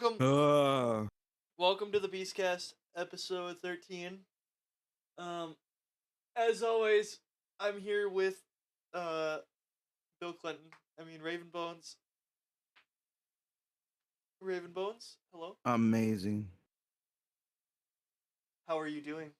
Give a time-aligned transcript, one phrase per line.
[0.00, 1.06] welcome, Uh,
[1.58, 4.20] welcome to the Beastcast, episode thirteen.
[5.16, 5.56] Um,
[6.36, 7.18] as always,
[7.58, 8.40] I'm here with
[8.94, 9.38] uh,
[10.20, 10.66] Bill Clinton.
[11.00, 11.96] I mean Raven Bones.
[14.40, 15.56] Raven Bones, hello.
[15.64, 16.48] amazing.
[18.68, 19.30] How are you doing?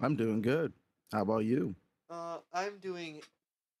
[0.00, 0.72] I'm doing good.
[1.12, 1.74] How about you?
[2.08, 3.20] Uh, I'm doing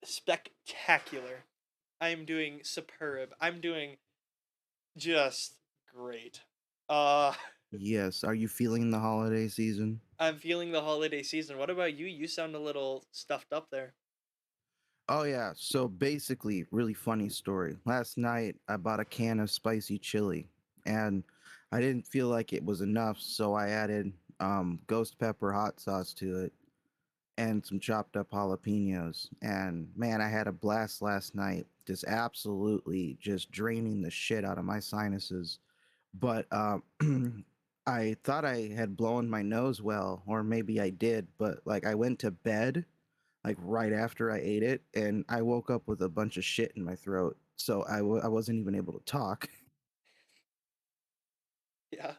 [0.04, 1.44] spectacular.
[2.00, 3.30] I'm doing superb.
[3.40, 3.96] I'm doing
[4.96, 5.54] just
[5.94, 6.40] great.
[6.88, 7.32] Uh,
[7.72, 8.24] Yes.
[8.24, 10.00] Are you feeling the holiday season?
[10.18, 11.56] I'm feeling the holiday season.
[11.56, 12.06] What about you?
[12.06, 13.94] You sound a little stuffed up there.
[15.08, 15.52] Oh yeah.
[15.56, 17.76] So basically, really funny story.
[17.84, 20.48] Last night I bought a can of spicy chili,
[20.86, 21.24] and
[21.72, 26.12] I didn't feel like it was enough, so I added um, ghost pepper hot sauce
[26.14, 26.52] to it,
[27.40, 29.28] and some chopped up jalapenos.
[29.40, 31.66] And man, I had a blast last night.
[31.86, 35.58] Just absolutely just draining the shit out of my sinuses.
[36.12, 36.82] But um,
[37.86, 41.94] I thought I had blown my nose well, or maybe I did, but like I
[41.94, 42.84] went to bed
[43.42, 46.72] like right after I ate it, and I woke up with a bunch of shit
[46.76, 47.38] in my throat.
[47.56, 49.48] So I w- I wasn't even able to talk.
[51.90, 52.12] Yeah.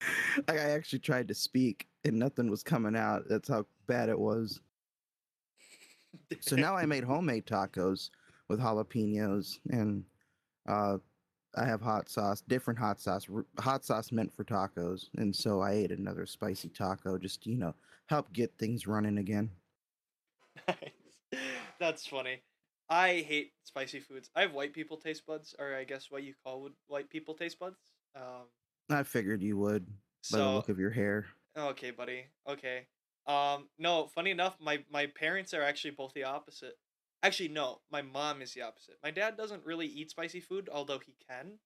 [0.48, 3.24] like I actually tried to speak, and nothing was coming out.
[3.28, 4.60] That's how bad it was.
[6.40, 8.10] So now I made homemade tacos
[8.48, 10.04] with jalapenos, and
[10.68, 10.98] uh,
[11.56, 13.26] I have hot sauce, different hot sauce,
[13.58, 15.08] hot sauce meant for tacos.
[15.16, 17.74] And so I ate another spicy taco, just you know,
[18.06, 19.50] help get things running again.
[20.66, 20.78] Nice.
[21.80, 22.42] That's funny.
[22.90, 24.30] I hate spicy foods.
[24.34, 27.34] I have white people taste buds, or I guess what you call would white people
[27.34, 27.78] taste buds.
[28.16, 28.46] Um,
[28.90, 29.86] I figured you would
[30.32, 31.26] by the look of your hair.
[31.56, 32.24] okay, buddy.
[32.48, 32.86] Okay.
[33.28, 34.06] Um, no.
[34.08, 36.78] Funny enough, my my parents are actually both the opposite.
[37.22, 37.80] Actually, no.
[37.92, 38.96] My mom is the opposite.
[39.02, 41.58] My dad doesn't really eat spicy food, although he can.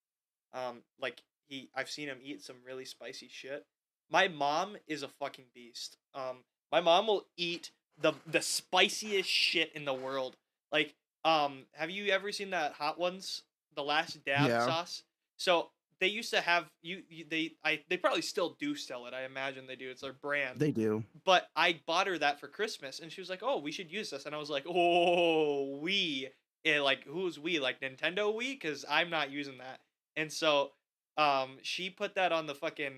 [0.52, 3.64] Um, like he, I've seen him eat some really spicy shit.
[4.10, 5.96] My mom is a fucking beast.
[6.14, 6.38] Um,
[6.70, 7.70] my mom will eat
[8.00, 10.36] the the spiciest shit in the world.
[10.72, 10.94] Like,
[11.24, 13.42] um, have you ever seen that Hot Ones,
[13.74, 14.66] the Last Dab Yeah.
[14.66, 15.02] sauce?
[15.36, 15.70] So
[16.02, 17.24] they used to have you, you.
[17.30, 19.14] They, I, they probably still do sell it.
[19.14, 19.88] I imagine they do.
[19.88, 20.58] It's their brand.
[20.58, 21.04] They do.
[21.24, 24.10] But I bought her that for Christmas, and she was like, "Oh, we should use
[24.10, 26.28] this," and I was like, "Oh, we."
[26.64, 27.60] Eh, like who's we?
[27.60, 28.52] Like Nintendo we?
[28.54, 29.78] Because I'm not using that.
[30.16, 30.72] And so,
[31.16, 32.94] um, she put that on the fucking.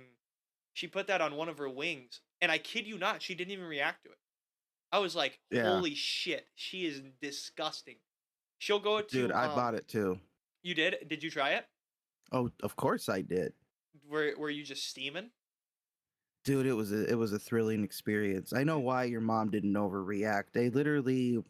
[0.72, 3.53] She put that on one of her wings, and I kid you not, she didn't
[3.53, 4.19] even react to it.
[4.91, 5.65] I was like, Yeah.
[5.65, 7.97] "Holy shit, she is disgusting."
[8.60, 9.06] She'll go to.
[9.06, 10.19] Dude, I um, bought it too.
[10.62, 11.06] You did?
[11.06, 11.66] Did you try it?
[12.33, 13.53] Oh, of course I did.
[14.09, 15.31] Were Were you just steaming?
[16.45, 18.53] Dude, it was a it was a thrilling experience.
[18.53, 20.53] I know why your mom didn't overreact.
[20.53, 21.43] They literally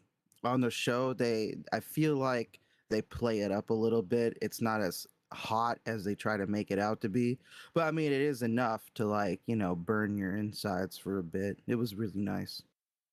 [0.43, 2.59] on the show they I feel like
[2.89, 4.37] they play it up a little bit.
[4.41, 7.37] It's not as hot as they try to make it out to be.
[7.73, 11.23] But I mean it is enough to like, you know, burn your insides for a
[11.23, 11.57] bit.
[11.67, 12.61] It was really nice.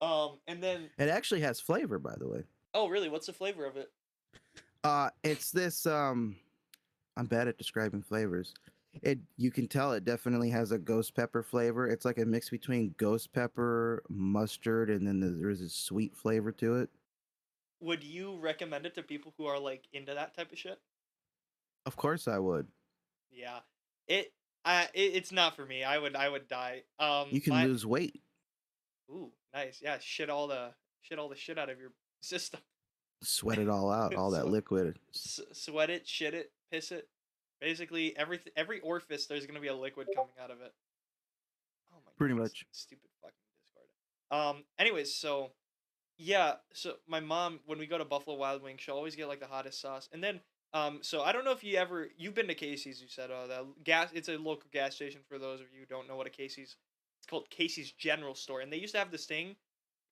[0.00, 2.42] Um, and then It actually has flavor by the way.
[2.74, 3.08] oh really?
[3.08, 3.90] What's the flavor of it?
[4.84, 6.36] Uh it's this um
[7.16, 8.54] I'm bad at describing flavors.
[9.02, 11.88] It you can tell it definitely has a ghost pepper flavor.
[11.88, 16.52] It's like a mix between ghost pepper, mustard, and then there's- there's a sweet flavor
[16.52, 16.90] to it.
[17.80, 20.80] Would you recommend it to people who are like into that type of shit?
[21.86, 22.68] Of course I would.
[23.30, 23.60] Yeah.
[24.06, 24.34] It
[24.64, 25.82] I it, it's not for me.
[25.84, 26.84] I would I would die.
[26.98, 28.22] Um You can my- lose weight.
[29.10, 29.80] Ooh, nice.
[29.82, 32.60] Yeah, shit all the shit all the shit out of your system.
[33.22, 34.98] Sweat it all out, all that liquid.
[35.14, 37.08] S- sweat it, shit it, piss it.
[37.60, 40.72] Basically every every orifice there's going to be a liquid coming out of it.
[41.92, 42.64] Oh my Pretty much.
[42.72, 44.56] Stupid fucking Discord.
[44.56, 45.50] Um anyways, so
[46.18, 49.40] yeah, so my mom when we go to Buffalo Wild Wings, she'll always get like
[49.40, 50.08] the hottest sauce.
[50.12, 50.40] And then
[50.74, 53.46] um so I don't know if you ever you've been to Casey's, you said uh
[53.46, 56.26] the gas it's a local gas station for those of you who don't know what
[56.26, 56.76] a Casey's
[57.20, 59.54] it's called Casey's General Store and they used to have this thing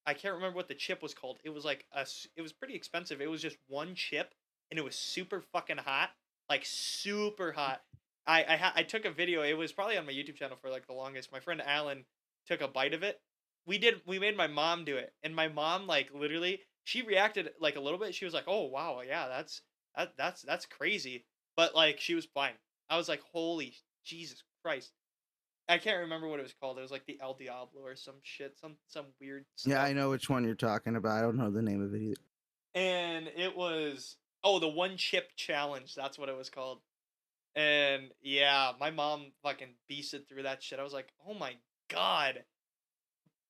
[0.06, 1.38] I can't remember what the chip was called.
[1.44, 2.06] It was like a.
[2.36, 3.20] it was pretty expensive.
[3.20, 4.34] It was just one chip
[4.70, 6.10] and it was super fucking hot,
[6.50, 7.80] like super hot.
[8.26, 9.42] I I, ha- I took a video.
[9.42, 11.32] It was probably on my YouTube channel for like the longest.
[11.32, 12.04] My friend Alan
[12.46, 13.20] took a bite of it.
[13.66, 14.02] We did.
[14.06, 17.80] We made my mom do it, and my mom like literally she reacted like a
[17.80, 18.14] little bit.
[18.14, 19.62] She was like, "Oh wow, yeah, that's
[19.96, 21.24] that that's that's crazy,"
[21.56, 22.54] but like she was fine.
[22.88, 23.74] I was like, "Holy
[24.04, 24.92] Jesus Christ!"
[25.68, 26.78] I can't remember what it was called.
[26.78, 29.44] It was like the El Diablo or some shit, some some weird.
[29.64, 31.16] Yeah, I know which one you're talking about.
[31.18, 32.20] I don't know the name of it either.
[32.74, 36.80] and it was oh the one chip challenge that's what it was called
[37.54, 41.54] and yeah my mom fucking beasted through that shit i was like oh my
[41.88, 42.44] god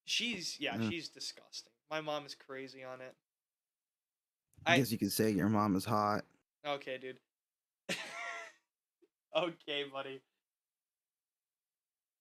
[0.05, 0.89] she's yeah Mm.
[0.91, 3.15] she's disgusting my mom is crazy on it
[4.67, 6.25] I I- guess you could say your mom is hot.
[6.67, 7.19] okay dude
[9.37, 10.21] okay, buddy.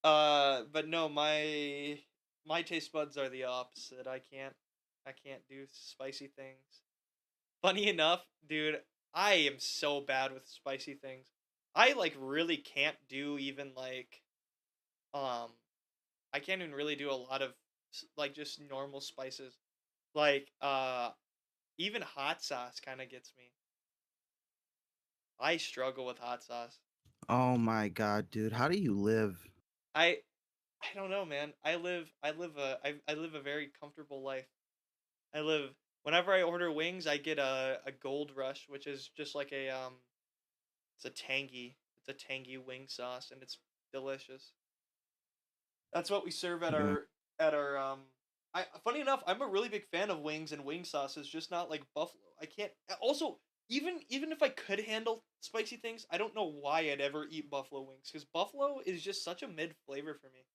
[0.03, 1.99] Uh, but no, my
[2.45, 4.07] my taste buds are the opposite.
[4.07, 4.53] I can't
[5.05, 6.83] I can't do spicy things.
[7.61, 8.83] Funny enough, dude,
[9.13, 11.31] I am so bad with spicy things.
[11.75, 14.23] I like really can't do even like
[15.13, 15.53] um
[16.33, 17.55] I can't even really do a lot of
[18.17, 19.59] like just normal spices.
[20.15, 21.11] Like uh
[21.77, 23.53] even hot sauce kind of gets me.
[25.39, 26.81] I struggle with hot sauce.
[27.29, 29.47] Oh my god, dude, how do you live?
[29.95, 30.23] I
[30.81, 31.53] I don't know, man.
[31.63, 34.49] I live I live a I, I live a very comfortable life.
[35.33, 39.35] I live whenever I order wings, I get a a gold rush, which is just
[39.35, 39.95] like a um
[40.97, 43.59] it's a tangy it's a tangy wing sauce and it's
[43.91, 44.53] delicious.
[45.93, 46.75] That's what we serve at Yeah.
[46.75, 47.07] our
[47.39, 48.01] at our um
[48.53, 51.69] I funny enough, I'm a really big fan of wings and wing sauces, just not
[51.69, 52.23] like buffalo.
[52.41, 56.81] I can't also even even if I could handle spicy things, I don't know why
[56.81, 60.45] I'd ever eat buffalo wings cuz buffalo is just such a mid flavor for me.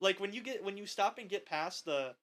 [0.00, 2.16] Like when you get when you stop and get past the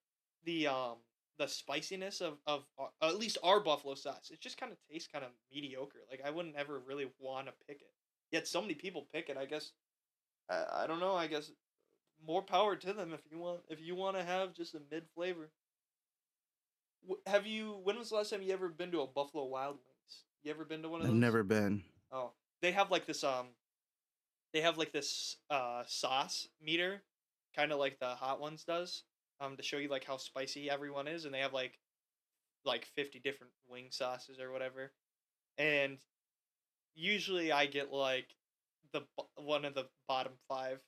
[0.43, 0.99] the um
[1.39, 5.09] the spiciness of of our, at least our buffalo sauce, it just kind of tastes
[5.11, 5.99] kind of mediocre.
[6.09, 7.91] Like I wouldn't ever really want to pick it.
[8.31, 9.37] Yet so many people pick it.
[9.37, 9.71] I guess
[10.49, 11.15] I, I don't know.
[11.15, 11.51] I guess
[12.25, 15.03] more power to them if you want if you want to have just a mid
[15.15, 15.49] flavor.
[17.27, 17.79] Have you?
[17.83, 20.23] When was the last time you ever been to a Buffalo Wild Wings?
[20.43, 21.19] You ever been to one of I've those?
[21.19, 21.83] never been.
[22.11, 22.31] Oh,
[22.61, 23.47] they have like this um,
[24.53, 27.01] they have like this uh sauce meter,
[27.55, 29.03] kind of like the hot ones does,
[29.39, 31.79] um, to show you like how spicy everyone is, and they have like,
[32.65, 34.91] like fifty different wing sauces or whatever,
[35.57, 35.97] and
[36.95, 38.27] usually I get like
[38.93, 39.01] the
[39.35, 40.79] one of the bottom five,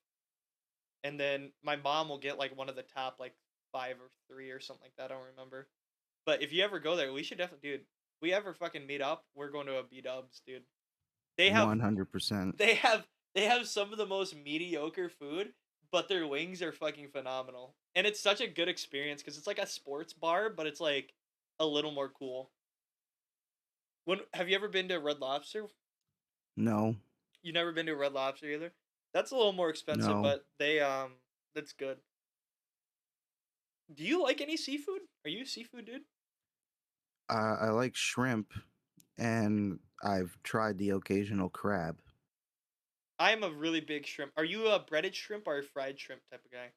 [1.03, 3.33] and then my mom will get like one of the top like
[3.73, 5.11] five or three or something like that.
[5.11, 5.67] I don't remember,
[6.25, 7.85] but if you ever go there, we should definitely, dude.
[8.21, 10.63] We ever fucking meet up, we're going to a B Dubs, dude.
[11.37, 12.57] They have One hundred percent.
[12.57, 15.51] they have they have some of the most mediocre food,
[15.91, 17.75] but their wings are fucking phenomenal.
[17.95, 21.13] And it's such a good experience because it's like a sports bar, but it's like
[21.59, 22.49] a little more cool.
[24.03, 25.65] When have you ever been to Red Lobster?
[26.57, 26.95] No.
[27.41, 28.73] You never been to Red Lobster either?
[29.13, 30.21] That's a little more expensive, No.
[30.21, 31.11] but they um
[31.53, 31.97] that's good.
[33.93, 35.01] Do you like any seafood?
[35.23, 36.01] Are you a seafood dude?
[37.29, 38.53] Uh, I like shrimp,
[39.17, 41.99] and I've tried the occasional crab.
[43.17, 44.31] I'm a really big shrimp.
[44.37, 46.71] Are you a breaded shrimp or a fried shrimp type of guy?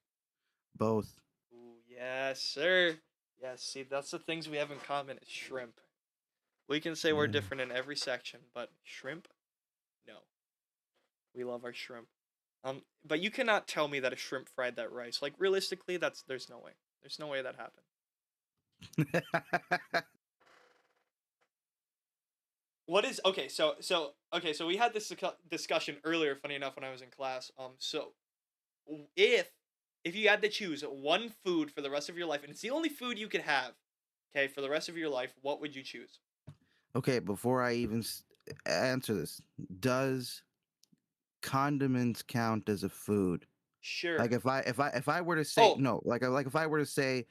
[0.79, 1.21] Both.
[1.53, 2.99] Ooh, yes, sir.
[3.41, 5.81] Yes, see, that's the things we have in common is shrimp.
[6.69, 7.33] We can say we're Yeah.
[7.33, 9.29] different in every section, but shrimp,
[10.07, 10.25] no.
[11.35, 12.09] We love our shrimp.
[12.65, 15.23] Um, but you cannot tell me that a shrimp fried that rice.
[15.23, 16.73] Like realistically, that's there's no way.
[17.03, 17.87] There's no way that happened.
[22.87, 23.49] What is okay?
[23.49, 24.53] So so okay.
[24.53, 25.13] So we had this
[25.51, 26.37] discussion earlier.
[26.37, 27.51] Funny enough, when I was in class.
[27.59, 27.73] Um.
[27.79, 28.13] So,
[29.17, 29.51] if
[30.05, 32.63] if you had to choose one food for the rest of your life, and it's
[32.63, 33.75] the only food you could have,
[34.33, 36.21] okay, for the rest of your life, what would you choose?
[36.95, 38.03] okay, before I even
[38.67, 39.41] answer this,
[39.81, 40.43] does
[41.43, 43.47] condiments count as a food?
[43.81, 44.19] Sure.
[44.19, 45.77] Like if I if I if I were to say Oh.
[45.77, 47.27] no, like like if I were to say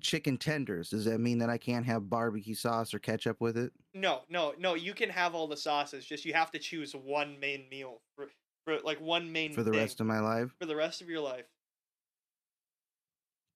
[0.00, 3.72] chicken tenders, does that mean that I can't have barbecue sauce or ketchup with it?
[3.94, 4.74] no, no, no.
[4.74, 6.06] You can have all the sauces.
[6.06, 8.30] Just you have to choose one main meal for
[8.64, 10.56] for like one main for the thing rest of my life?
[10.60, 11.46] for the rest of your life.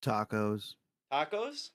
[0.06, 0.74] Tacos.
[1.12, 1.70] Tacos.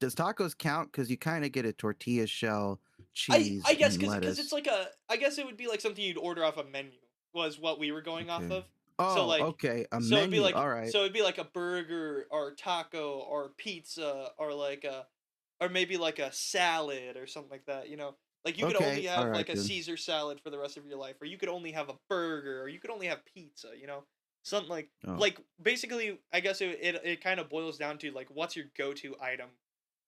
[0.00, 0.92] Does tacos count?
[0.92, 4.66] Because you kind of get a tortilla shell, I, cheese, I guess because it's like
[4.68, 6.92] a I guess it would be like something you'd order off a menu
[7.34, 8.64] was what we were going off of.
[9.00, 10.18] oh, like- okay, a so menu.
[10.18, 10.90] it'd be like All right.
[10.90, 15.06] so it'd be like a burger or taco or pizza or like a
[15.60, 17.88] or maybe like a salad or something like that.
[17.88, 19.64] You know, like you could Okay, only have alright like a then.
[19.64, 22.62] Caesar salad for the rest of your life, or you could only have a burger,
[22.62, 23.70] or you could only have pizza.
[23.78, 24.04] You know,
[24.42, 25.14] something like Oh.
[25.14, 28.66] like basically, I guess it it, it kind of boils down to like what's your
[28.76, 29.50] go to item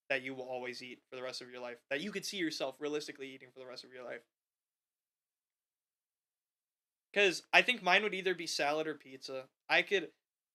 [0.09, 2.37] that you will always eat for the rest of your life that you could see
[2.37, 4.23] yourself realistically eating for the rest of your life.
[7.13, 9.45] Because I think mine would either be salad or pizza.
[9.69, 10.09] I could,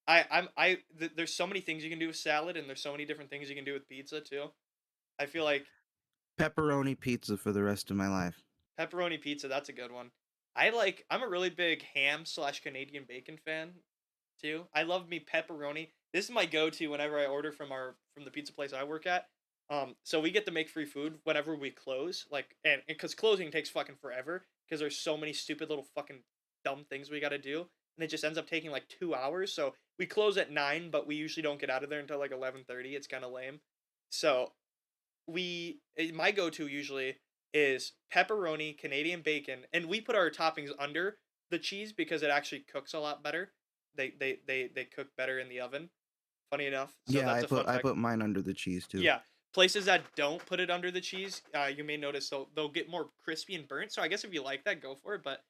[0.08, 2.82] I I'm I th- there's so many things you can do with salad, and there's
[2.82, 4.46] so many different things you can do with pizza too.
[5.20, 5.65] I feel like
[6.39, 8.44] pepperoni pizza for the rest of my life.
[8.79, 9.48] pepperoni pizza.
[9.48, 10.12] That's a good one.
[10.56, 11.06] I like.
[11.10, 13.72] I'm a really big ham slash Canadian bacon fan,
[14.42, 14.66] too.
[14.74, 15.90] I love me pepperoni.
[16.14, 19.06] This is my go-to whenever I order from our from the pizza place I work
[19.06, 19.28] at.
[19.70, 22.26] Um, so we get to make free food whenever we close.
[22.32, 26.20] Like, and because closing takes fucking forever because there's so many stupid little fucking
[26.64, 27.66] dumb things we got to do,
[27.98, 29.54] and it just ends up taking like two hours.
[29.54, 32.32] So we close at nine, but we usually don't get out of there until like
[32.32, 32.96] eleven thirty.
[32.96, 33.60] It's kind of lame.
[34.10, 34.54] So
[35.28, 37.18] we eh, my go-to usually
[37.56, 41.18] is pepperoni, Canadian bacon, and we put our toppings under,
[41.52, 43.52] the cheese because it actually cooks a lot better.
[43.96, 45.90] They they they they cook better in the oven.
[46.50, 46.94] Funny enough.
[47.08, 49.02] So yeah, I put I put mine under the cheese too.
[49.02, 49.20] Yeah,
[49.54, 52.90] places that don't put it under the cheese, uh, you may notice they'll they'll get
[52.90, 53.92] more crispy and burnt.
[53.92, 55.24] So I guess if you like that, go for it.
[55.24, 55.44] But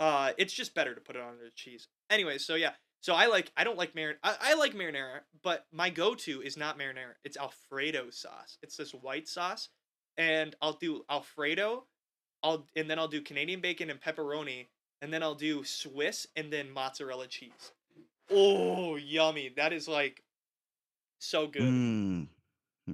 [0.00, 1.88] uh, it's just better to put it under the cheese.
[2.10, 5.66] Anyway, so yeah, so I like I don't like marin I, I like marinara, but
[5.72, 7.14] my go to is not marinara.
[7.24, 8.58] It's Alfredo sauce.
[8.62, 9.68] It's this white sauce,
[10.16, 11.84] and I'll do Alfredo,
[12.42, 14.66] I'll and then I'll do Canadian bacon and pepperoni,
[15.00, 17.72] and then I'll do Swiss and then mozzarella cheese.
[18.30, 19.52] Oh, yummy!
[19.56, 20.22] That is like
[21.18, 21.62] so good.
[21.62, 22.28] Mm,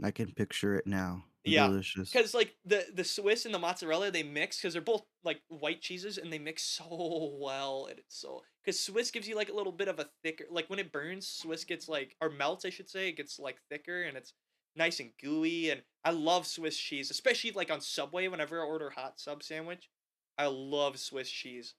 [0.02, 1.24] I can picture it now.
[1.44, 2.10] Yeah, Delicious.
[2.10, 5.80] because like the the Swiss and the mozzarella they mix because they're both like white
[5.80, 9.54] cheeses and they mix so well and it's so because Swiss gives you like a
[9.54, 12.70] little bit of a thicker like when it burns Swiss gets like or melts I
[12.70, 14.34] should say it gets like thicker and it's
[14.78, 18.90] nice and gooey and I love Swiss cheese especially like on Subway whenever I order
[18.90, 19.90] hot sub sandwich
[20.38, 21.74] I love Swiss cheese.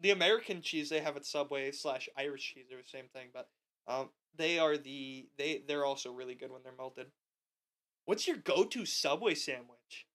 [0.00, 3.48] The American cheese they have at Subway slash Irish cheese are the same thing but
[3.86, 7.08] um they are the they they're also really good when they're melted.
[8.06, 10.06] What's your go-to Subway sandwich?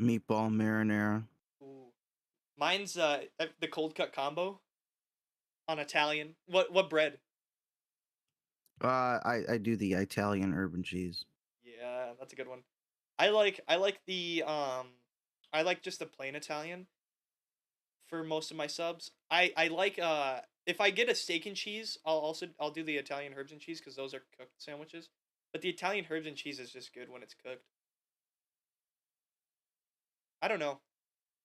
[0.00, 1.24] Meatball marinara.
[1.62, 1.92] Ooh.
[2.56, 4.60] Mine's uh uh, the cold cut combo
[5.66, 6.34] on Italian.
[6.46, 7.18] What what bread?
[8.82, 11.24] Uh, I I do the Italian herb and cheese.
[11.62, 12.62] Yeah, that's a good one.
[13.18, 14.88] I like I like the um
[15.52, 16.86] I like just the plain Italian
[18.06, 19.10] for most of my subs.
[19.30, 22.82] I I like uh if I get a steak and cheese, I'll also I'll do
[22.82, 25.10] the Italian herbs and cheese cuz those are cooked sandwiches.
[25.52, 27.66] But the Italian herbs and cheese is just good when it's cooked.
[30.42, 30.80] I don't know.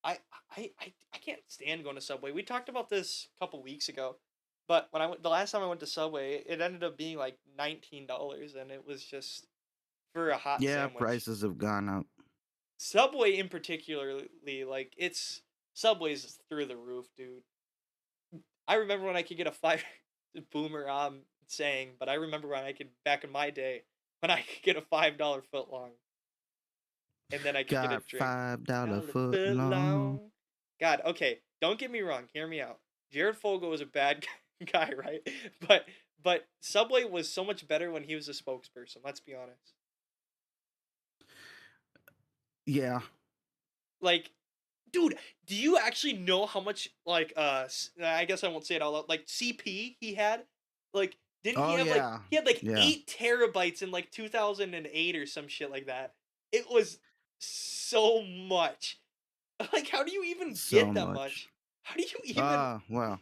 [0.04, 0.20] I
[0.56, 2.32] I I, I can't stand going to Subway.
[2.32, 4.18] We talked about this a couple weeks ago.
[4.68, 7.18] But when I went the last time I went to Subway, it ended up being
[7.18, 9.46] like $19 and it was just
[10.14, 10.98] for a hot Yeah, sandwich.
[10.98, 12.06] prices have gone up.
[12.78, 15.42] Subway in particularly, like it's
[15.74, 17.44] Subway's through the roof, dude.
[18.68, 19.84] I remember when I could get a five
[20.52, 23.84] boomer um saying, but I remember when I could back in my day
[24.22, 25.92] when I could get a five dollar foot long.
[27.32, 28.20] And then I could get a drink.
[28.20, 30.32] five dollar foot long.
[30.80, 32.80] God, okay, don't get me wrong, hear me out.
[33.12, 34.28] Jared Fogle was a bad guy,
[34.74, 35.28] right?
[35.68, 35.86] But
[36.24, 39.74] but Subway was so much better when he was a spokesperson, let's be honest.
[42.66, 43.02] Yeah,
[44.02, 44.32] like
[44.92, 47.68] dude do you actually know how much like uh
[48.02, 50.44] I guess i won't say it all out like cp he had
[50.94, 52.78] like didn't Oh, he have like he had like Yeah.
[52.78, 56.14] eight terabytes in like 2008 or some shit like that
[56.52, 57.00] it was
[57.40, 59.00] so much
[59.74, 61.16] like how do you even get that much.
[61.16, 61.50] much.
[61.84, 63.20] how do you even Ah, well,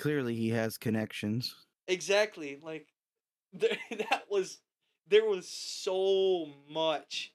[0.00, 1.54] clearly he has connections.
[1.86, 2.86] exactly like
[3.52, 4.58] there, that was
[5.08, 7.32] there was so much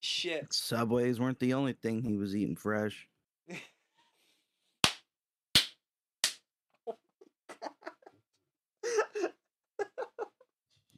[0.00, 3.08] shit Subways weren't the only thing he was eating fresh.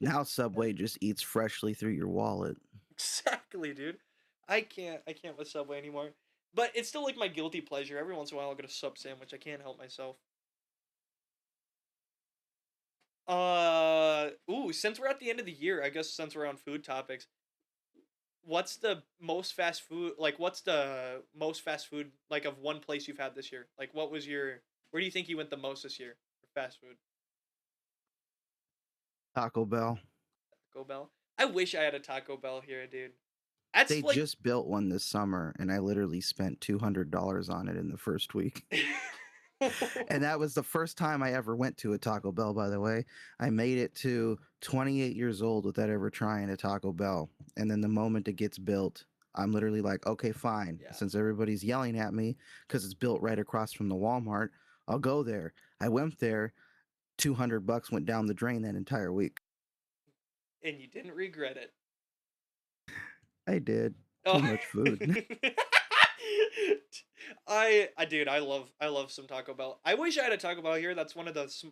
[0.01, 2.59] Now Subway just eats freshly through your wallet.
[2.91, 3.97] Exactly, dude.
[4.47, 6.11] I can't I can't with Subway anymore.
[6.53, 7.97] But it's still like my guilty pleasure.
[7.97, 9.33] Every once in a while I'll get a sub sandwich.
[9.33, 10.17] I can't help myself.
[13.27, 16.57] Uh ooh, since we're at the end of the year, I guess since we're on
[16.57, 17.27] food topics,
[18.45, 23.09] what's the most fast food like what's the most fast food like of one place
[23.09, 23.67] you've had this year?
[23.79, 26.61] Like what was your where do you think you went the most this year for
[26.61, 26.97] fast food?
[29.35, 29.99] Taco Bell.
[30.73, 31.11] Taco Bell?
[31.39, 33.13] I wish I had a Taco Bell here, dude.
[33.75, 37.49] That's They like just built one this summer, and I literally spent two hundred dollars
[37.49, 38.65] on it in the first week.
[40.09, 42.53] and that was the first time I ever went to a Taco Bell.
[42.53, 43.05] By the way,
[43.41, 47.31] I made it to 28 years old without ever trying a Taco Bell.
[47.57, 50.79] And then the moment it gets built, I'm literally like, okay, fine.
[50.83, 50.93] Yeah.
[50.93, 54.51] Since everybody's yelling at me because it's built right across from the Walmart,
[54.89, 55.55] I'll go there.
[55.81, 56.53] I went there.
[57.19, 59.39] 200 bucks went down the drain that entire week.
[60.65, 61.73] and you didn't regret it.
[63.47, 63.95] I did.
[64.27, 64.41] Oh.
[64.41, 65.27] Too much food.
[65.45, 65.49] Oh.
[67.49, 69.81] I, I, dude, I love, I love some Taco Bell.
[69.85, 70.95] I wish I had a Taco Bell here.
[70.95, 71.69] That's one of the sm-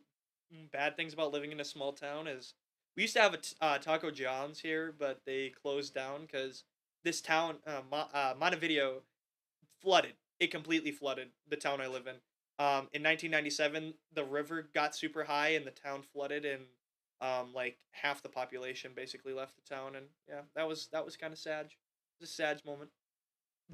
[0.72, 2.54] bad things about living in a small town is
[2.96, 6.64] we used to have a t- uh, Taco John's here, but they closed down because
[7.04, 9.02] this town, uh, Mo- uh, Montevideo,
[9.80, 10.14] flooded.
[10.40, 12.16] It completely flooded the town I live in.
[12.58, 16.62] Um, in 1997, the river got super high and the town flooded, and
[17.20, 21.16] um, like half the population basically left the town, and yeah, that was that was
[21.16, 21.66] kind of sad.
[21.66, 21.72] It
[22.20, 22.90] was a sad moment.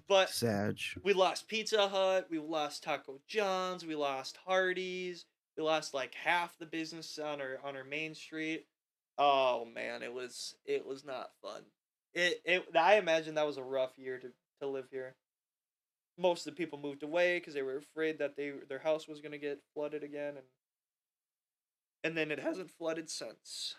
[0.09, 0.79] But Sag.
[1.05, 5.27] we lost Pizza Hut, we lost Taco John's, we lost Hardee's,
[5.57, 8.67] we lost like half the business on our on our main street.
[9.19, 11.63] Oh man, it was it was not fun.
[12.15, 15.17] It it I imagine that was a rough year to to live here.
[16.19, 19.21] most of the people moved away because they were afraid that they their house was
[19.21, 20.47] gonna get flooded again, and
[22.05, 23.77] and then it hasn't flooded since.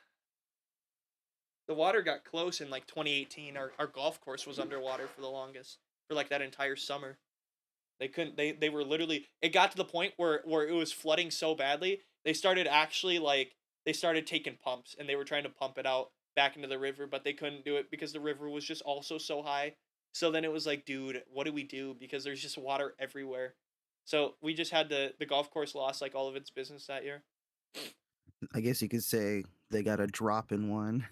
[1.68, 3.56] The water got close in like 2018.
[3.58, 7.18] Our our golf course was underwater for the longest for like that entire summer.
[8.00, 8.36] They couldn't.
[8.36, 9.28] They they were literally.
[9.42, 12.02] It got to the point where where it was flooding so badly.
[12.26, 15.86] They started actually like they started taking pumps and they were trying to pump it
[15.86, 18.82] out back into the river, but they couldn't do it because the river was just
[18.82, 19.74] also so high.
[20.14, 21.96] So then it was like, dude, what do we do?
[22.00, 23.54] Because there's just water everywhere.
[24.06, 27.04] So we just had the the golf course lost like all of its business that
[27.04, 27.24] year.
[28.54, 31.06] I guess you could say they got a drop in one.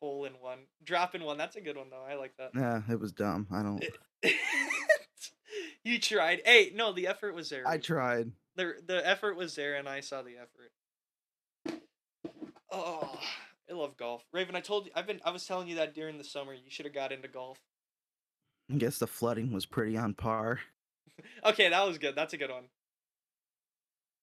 [0.00, 1.36] Hole in one, drop in one.
[1.36, 2.04] That's a good one though.
[2.08, 2.50] I like that.
[2.54, 3.46] Yeah, it was dumb.
[3.52, 3.84] I don't.
[5.84, 6.40] you tried.
[6.44, 7.66] Hey, no, the effort was there.
[7.66, 8.32] I tried.
[8.56, 10.72] The the effort was there, and I saw the effort.
[12.72, 13.18] Oh,
[13.70, 14.56] I love golf, Raven.
[14.56, 14.92] I told you.
[14.94, 15.20] I've been.
[15.24, 16.54] I was telling you that during the summer.
[16.54, 17.58] You should have got into golf.
[18.72, 20.60] I guess the flooding was pretty on par.
[21.44, 22.14] okay, that was good.
[22.14, 22.64] That's a good one.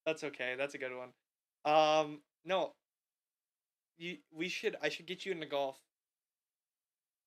[0.06, 0.56] That's okay.
[0.58, 1.10] That's a good one.
[1.66, 2.74] Um, no.
[3.98, 5.78] You we should I should get you into golf.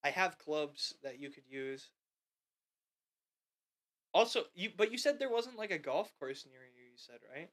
[0.02, 1.90] I have clubs that you could use.
[4.12, 7.18] Also, you but you said there wasn't like a golf course near you, you said,
[7.34, 7.50] right?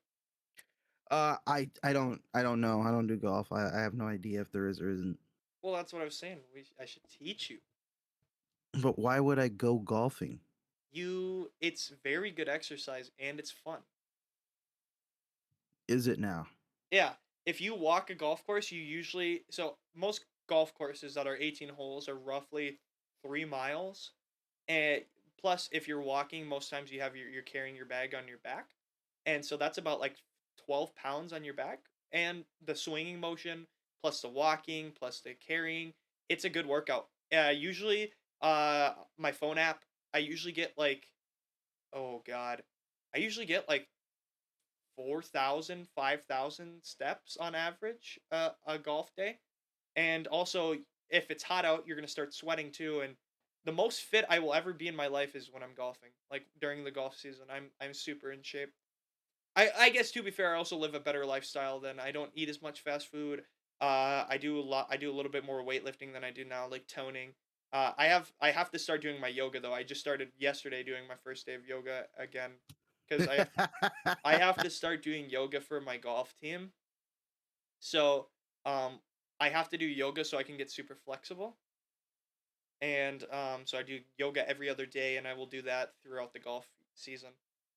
[1.10, 2.82] Uh, I I don't I don't know.
[2.82, 3.52] I don't do golf.
[3.52, 5.18] I, I have no idea if there is or isn't.
[5.62, 6.40] Well, that's what I was saying.
[6.54, 7.58] We I should teach you.
[8.82, 10.40] But why would I go golfing?
[10.92, 13.80] You it's very good exercise and it's fun.
[15.88, 16.48] Is it now?
[16.92, 17.12] Yeah,
[17.48, 21.70] if you walk a golf course, you usually so most golf courses that are 18
[21.70, 22.80] holes are roughly
[23.25, 24.12] 3 miles.
[24.68, 25.04] And
[25.39, 28.39] plus if you're walking, most times you have your you're carrying your bag on your
[28.39, 28.72] back.
[29.25, 30.18] And so that's about like
[30.66, 31.80] 12 pounds on your back
[32.12, 33.68] and the swinging motion
[34.04, 35.94] plus the walking plus the carrying,
[36.30, 37.08] it's a good workout.
[37.36, 38.12] Uh usually
[38.42, 41.08] uh my phone app, I usually get like
[41.94, 42.63] oh god.
[43.16, 43.88] I usually get like
[44.98, 49.38] 4,000, 5,000 steps on average uh, a golf day.
[49.96, 50.75] And also,
[51.10, 53.01] if it's hot out, you're going to start sweating too.
[53.01, 53.16] And
[53.64, 56.46] the most fit I will ever be in my life is when I'm golfing, like
[56.60, 57.46] during the golf season.
[57.50, 58.74] I'm, I'm super in shape.
[59.55, 62.31] I, I guess to be fair, I also live a better lifestyle than I don't
[62.36, 63.44] eat as much fast food.
[63.79, 64.88] Uh, I do a lot.
[64.90, 67.33] I do a little bit more weightlifting than I do now, like toning.
[67.74, 69.74] Uh, I have I have to start doing my yoga though.
[69.74, 72.51] I just started yesterday doing my first day of yoga again
[73.07, 73.67] because I
[74.24, 76.72] I have to start doing yoga for my golf team.
[77.79, 78.27] So,
[78.65, 79.00] um,
[79.39, 81.57] I have to do yoga so I can get super flexible.
[82.81, 86.33] And um, so I do yoga every other day, and I will do that throughout
[86.33, 87.29] the golf season,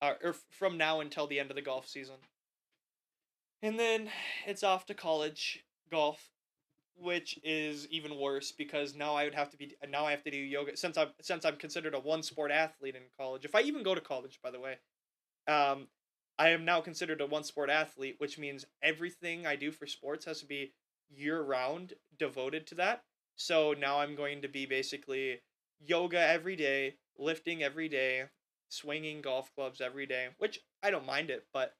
[0.03, 2.17] uh, or from now until the end of the golf season.
[3.63, 4.11] And then
[4.47, 6.31] it's off to college golf,
[6.97, 10.31] which is even worse because now I would have to be now I have to
[10.31, 13.45] do yoga since I'm since I'm considered a one sport athlete in college.
[13.45, 14.79] If I even go to college, by the way,
[15.51, 15.89] um,
[16.39, 20.25] I am now considered a one sport athlete, which means everything I do for sports
[20.25, 20.73] has to be
[21.11, 23.03] year round devoted to that.
[23.37, 25.41] So now I'm going to be basically
[25.85, 28.25] yoga every day, lifting every day,
[28.69, 31.75] swinging golf clubs every day, which I don't mind it, but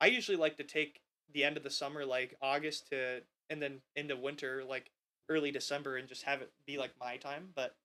[0.00, 1.00] I usually like to take
[1.32, 4.90] the end of the summer, like August to, and then into winter, like
[5.28, 7.50] early December, and just have it be like my time.
[7.54, 7.76] But,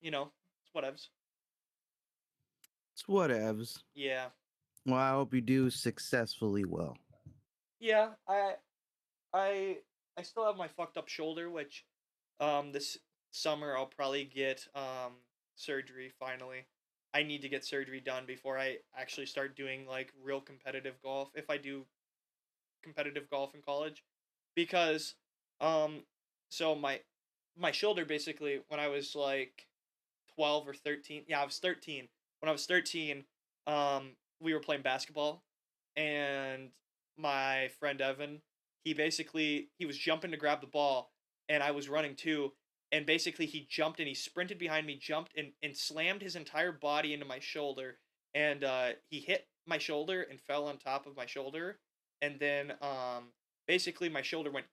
[0.00, 0.30] you know,
[0.62, 1.08] it's whatevs.
[3.00, 3.78] It's whatevs.
[3.94, 4.26] Yeah.
[4.84, 6.98] Well, I hope you do successfully well.
[7.78, 8.56] Yeah, I
[9.32, 9.78] I
[10.18, 11.86] I still have my fucked up shoulder, which
[12.40, 12.98] um this
[13.30, 15.12] summer I'll probably get um
[15.54, 16.66] surgery finally.
[17.14, 21.30] I need to get surgery done before I actually start doing like real competitive golf
[21.34, 21.86] if I do
[22.82, 24.04] competitive golf in college
[24.54, 25.14] because
[25.62, 26.02] um
[26.50, 27.00] so my
[27.56, 29.66] my shoulder basically when I was like
[30.34, 32.08] 12 or 13 yeah I was 13
[32.40, 33.24] when I was 13
[33.66, 35.42] um we were playing basketball
[35.96, 36.70] and
[37.16, 38.40] my friend Evan
[38.84, 41.10] he basically he was jumping to grab the ball
[41.48, 42.52] and I was running too
[42.92, 46.72] and basically he jumped and he sprinted behind me jumped and, and slammed his entire
[46.72, 47.98] body into my shoulder
[48.34, 51.78] and uh, he hit my shoulder and fell on top of my shoulder
[52.22, 53.24] and then um,
[53.66, 54.66] basically my shoulder went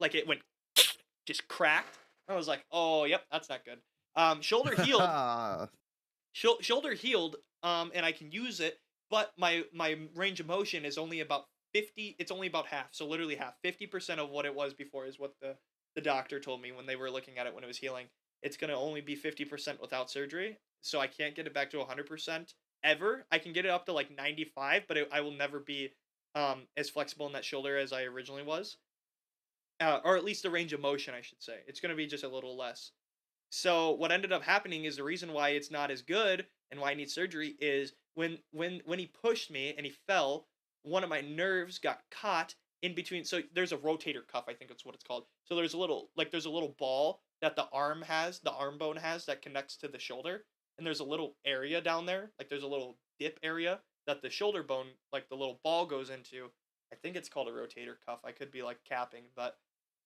[0.00, 0.40] like it went
[1.26, 3.78] just cracked i was like oh yep that's not good.
[4.16, 5.02] Um, shoulder healed
[6.38, 8.78] Shou- shoulder healed um, and i can use it
[9.10, 13.08] but my my range of motion is only about 50 it's only about half so
[13.08, 15.56] literally half 50% of what it was before is what the
[15.96, 18.06] the doctor told me when they were looking at it when it was healing.
[18.44, 21.78] It's going to only be 50% without surgery so i can't get it back to
[21.78, 23.26] 100% ever.
[23.32, 25.90] I can get it up to like 95 but it, i will never be
[26.36, 28.76] um as flexible in that shoulder as i originally was
[29.80, 31.58] uh, or at least the range of motion i should say.
[31.66, 32.92] It's going to be just a little less
[33.50, 36.90] so what ended up happening is the reason why it's not as good and why
[36.90, 40.46] I need surgery is when when when he pushed me and he fell,
[40.82, 43.24] one of my nerves got caught in between.
[43.24, 45.24] So there's a rotator cuff, I think that's what it's called.
[45.44, 48.78] So there's a little like there's a little ball that the arm has, the arm
[48.78, 50.44] bone has that connects to the shoulder,
[50.76, 54.30] and there's a little area down there, like there's a little dip area that the
[54.30, 56.50] shoulder bone, like the little ball goes into.
[56.92, 58.20] I think it's called a rotator cuff.
[58.24, 59.58] I could be like capping, but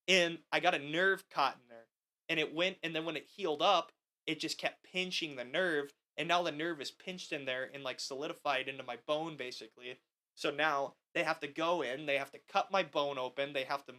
[0.09, 1.87] and I got a nerve caught in there,
[2.33, 3.93] and it went, and then when it healed up,
[4.27, 7.85] it just kept pinching the nerve, and now the nerve is pinched in there and
[7.85, 9.99] like solidified into my bone basically.
[10.35, 13.65] So now they have to go in, they have to cut my bone open, they
[13.65, 13.93] have to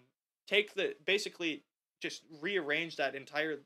[0.47, 1.63] take the basically
[2.01, 3.59] just rearrange that entire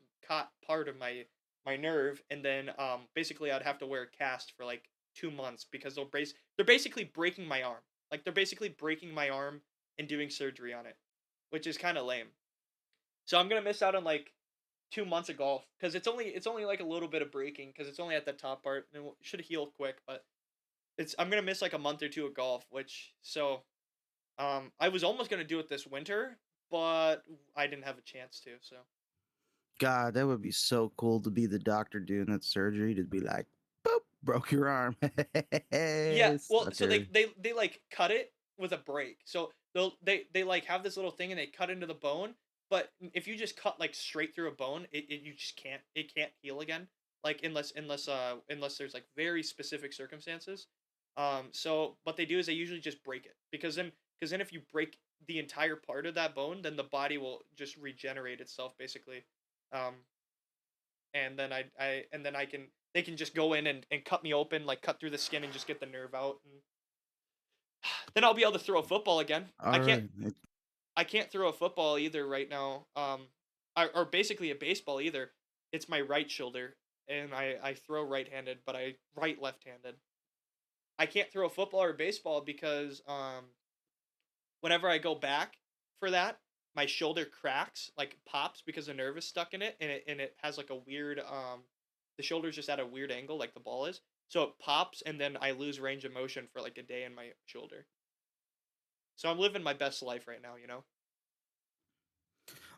[0.66, 1.24] part of my
[1.64, 5.30] my nerve, and then um basically I'd have to wear a cast for like two
[5.30, 7.80] months because they'll brace they're basically breaking my arm.
[8.10, 9.62] Like they're basically breaking my arm
[9.98, 10.98] and doing surgery on it,
[11.48, 12.28] which is kind of lame.
[13.24, 14.30] So I'm gonna miss out on like
[14.90, 17.72] two months of golf because it's only it's only like a little bit of breaking
[17.72, 20.24] because it's only at the top part and it should heal quick, but
[20.96, 23.62] it's I'm gonna miss like a month or two of golf, which so
[24.38, 26.38] um I was almost gonna do it this winter,
[26.70, 27.22] but
[27.56, 28.50] I didn't have a chance to.
[28.60, 28.76] So
[29.78, 33.20] God, that would be so cool to be the doctor doing that surgery to be
[33.20, 33.46] like,
[33.86, 34.96] boop, broke your arm.
[35.72, 39.18] yeah, well, so they they they like cut it with a break.
[39.24, 42.34] So they'll they they like have this little thing and they cut into the bone.
[42.70, 45.80] But if you just cut like straight through a bone, it, it you just can't
[45.94, 46.88] it can't heal again.
[47.24, 50.66] Like unless unless uh unless there's like very specific circumstances.
[51.16, 51.48] Um.
[51.52, 54.52] So what they do is they usually just break it because then because then if
[54.52, 58.74] you break the entire part of that bone, then the body will just regenerate itself
[58.78, 59.24] basically.
[59.72, 59.94] Um.
[61.14, 64.04] And then I I and then I can they can just go in and, and
[64.04, 66.54] cut me open like cut through the skin and just get the nerve out and
[68.14, 69.46] then I'll be able to throw a football again.
[69.58, 70.34] I can't right.
[70.98, 72.86] I can't throw a football either right now.
[72.96, 73.28] Um,
[73.76, 75.30] or, or basically a baseball either.
[75.72, 76.74] It's my right shoulder,
[77.08, 79.94] and I I throw right-handed, but I right left-handed.
[80.98, 83.44] I can't throw a football or baseball because um,
[84.60, 85.54] whenever I go back
[86.00, 86.38] for that,
[86.74, 90.20] my shoulder cracks, like pops because the nerve is stuck in it, and it and
[90.20, 91.60] it has like a weird um,
[92.16, 94.00] the shoulder's just at a weird angle, like the ball is.
[94.26, 97.14] So it pops, and then I lose range of motion for like a day in
[97.14, 97.86] my shoulder.
[99.18, 100.84] So I'm living my best life right now, you know.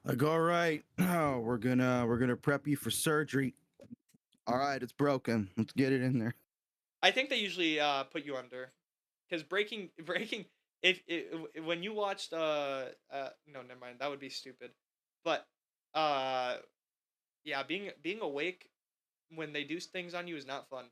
[0.06, 3.54] Like, all right, oh, we're gonna we're gonna prep you for surgery.
[4.46, 5.50] All right, it's broken.
[5.58, 6.34] Let's get it in there.
[7.02, 8.72] I think they usually uh, put you under,
[9.28, 10.46] because breaking breaking
[10.82, 14.70] if, if when you watched uh uh no never mind that would be stupid,
[15.22, 15.46] but
[15.92, 16.56] uh
[17.44, 18.70] yeah being being awake
[19.34, 20.86] when they do things on you is not fun.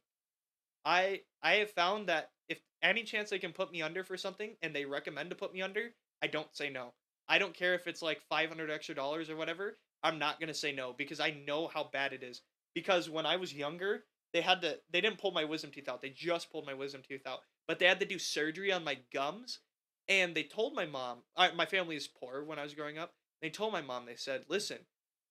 [0.85, 4.57] I I have found that if any chance they can put me under for something
[4.63, 5.91] and they recommend to put me under,
[6.23, 6.95] I don't say no.
[7.29, 9.79] I don't care if it's like 500 extra dollars or whatever.
[10.03, 12.43] I'm not going to say no because I know how bad it is.
[12.75, 16.01] Because when I was younger, they had to they didn't pull my wisdom teeth out.
[16.01, 17.41] They just pulled my wisdom tooth out.
[17.67, 19.61] But they had to do surgery on my gums
[20.09, 23.13] and they told my mom, I, my family is poor when I was growing up.
[23.43, 24.79] They told my mom they said, "Listen,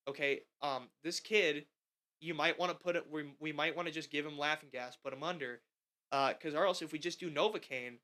[0.08, 1.66] okay, um this kid
[2.20, 4.70] you might want to put it we, we might want to just give him laughing
[4.72, 5.62] gas, put him under
[6.12, 7.98] uh, because or else if we just do Novocaine,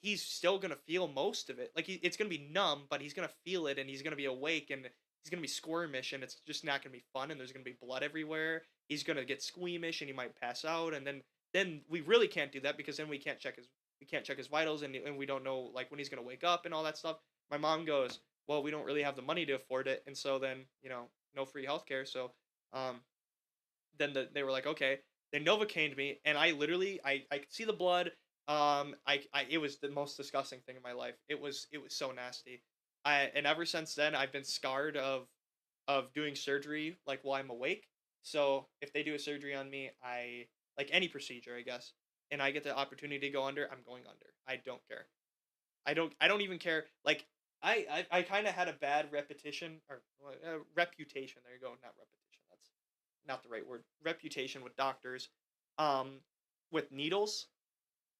[0.00, 1.72] he's still gonna feel most of it.
[1.74, 4.26] Like he, it's gonna be numb, but he's gonna feel it, and he's gonna be
[4.26, 7.52] awake, and he's gonna be squirmish, and it's just not gonna be fun, and there's
[7.52, 8.62] gonna be blood everywhere.
[8.88, 12.52] He's gonna get squeamish, and he might pass out, and then then we really can't
[12.52, 13.68] do that because then we can't check his
[14.00, 16.44] we can't check his vitals, and and we don't know like when he's gonna wake
[16.44, 17.18] up and all that stuff.
[17.50, 20.38] My mom goes, well, we don't really have the money to afford it, and so
[20.38, 22.32] then you know no free healthcare, so
[22.72, 23.00] um,
[23.98, 24.98] then the, they were like, okay,
[25.34, 28.12] they novocained me, and I literally, I, I could see the blood.
[28.46, 31.16] Um, I, I, it was the most disgusting thing in my life.
[31.28, 32.62] It was, it was so nasty.
[33.04, 35.26] I, and ever since then, I've been scarred of,
[35.88, 37.88] of doing surgery like while I'm awake.
[38.22, 40.46] So if they do a surgery on me, I
[40.78, 41.94] like any procedure, I guess,
[42.30, 44.26] and I get the opportunity to go under, I'm going under.
[44.46, 45.06] I don't care.
[45.84, 46.84] I don't, I don't even care.
[47.04, 47.26] Like
[47.60, 51.42] I, I, I kind of had a bad repetition or uh, reputation.
[51.44, 52.23] There you go, not repetition.
[53.26, 53.82] Not the right word.
[54.04, 55.28] Reputation with doctors,
[55.78, 56.20] um,
[56.70, 57.46] with needles.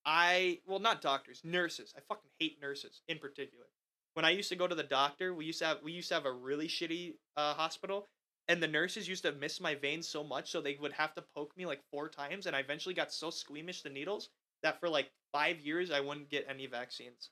[0.06, 1.94] I well, not doctors, nurses.
[1.96, 3.66] I fucking hate nurses in particular.
[4.14, 6.14] When I used to go to the doctor, we used to have we used to
[6.14, 8.06] have a really shitty uh, hospital,
[8.48, 11.24] and the nurses used to miss my veins so much, so they would have to
[11.34, 14.28] poke me like four times, and I eventually got so squeamish to needles
[14.62, 17.30] that for like five years I wouldn't get any vaccines.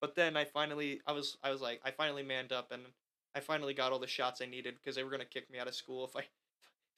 [0.00, 2.82] But then I finally, I was, I was like, I finally manned up, and
[3.34, 5.68] I finally got all the shots I needed because they were gonna kick me out
[5.68, 6.24] of school if I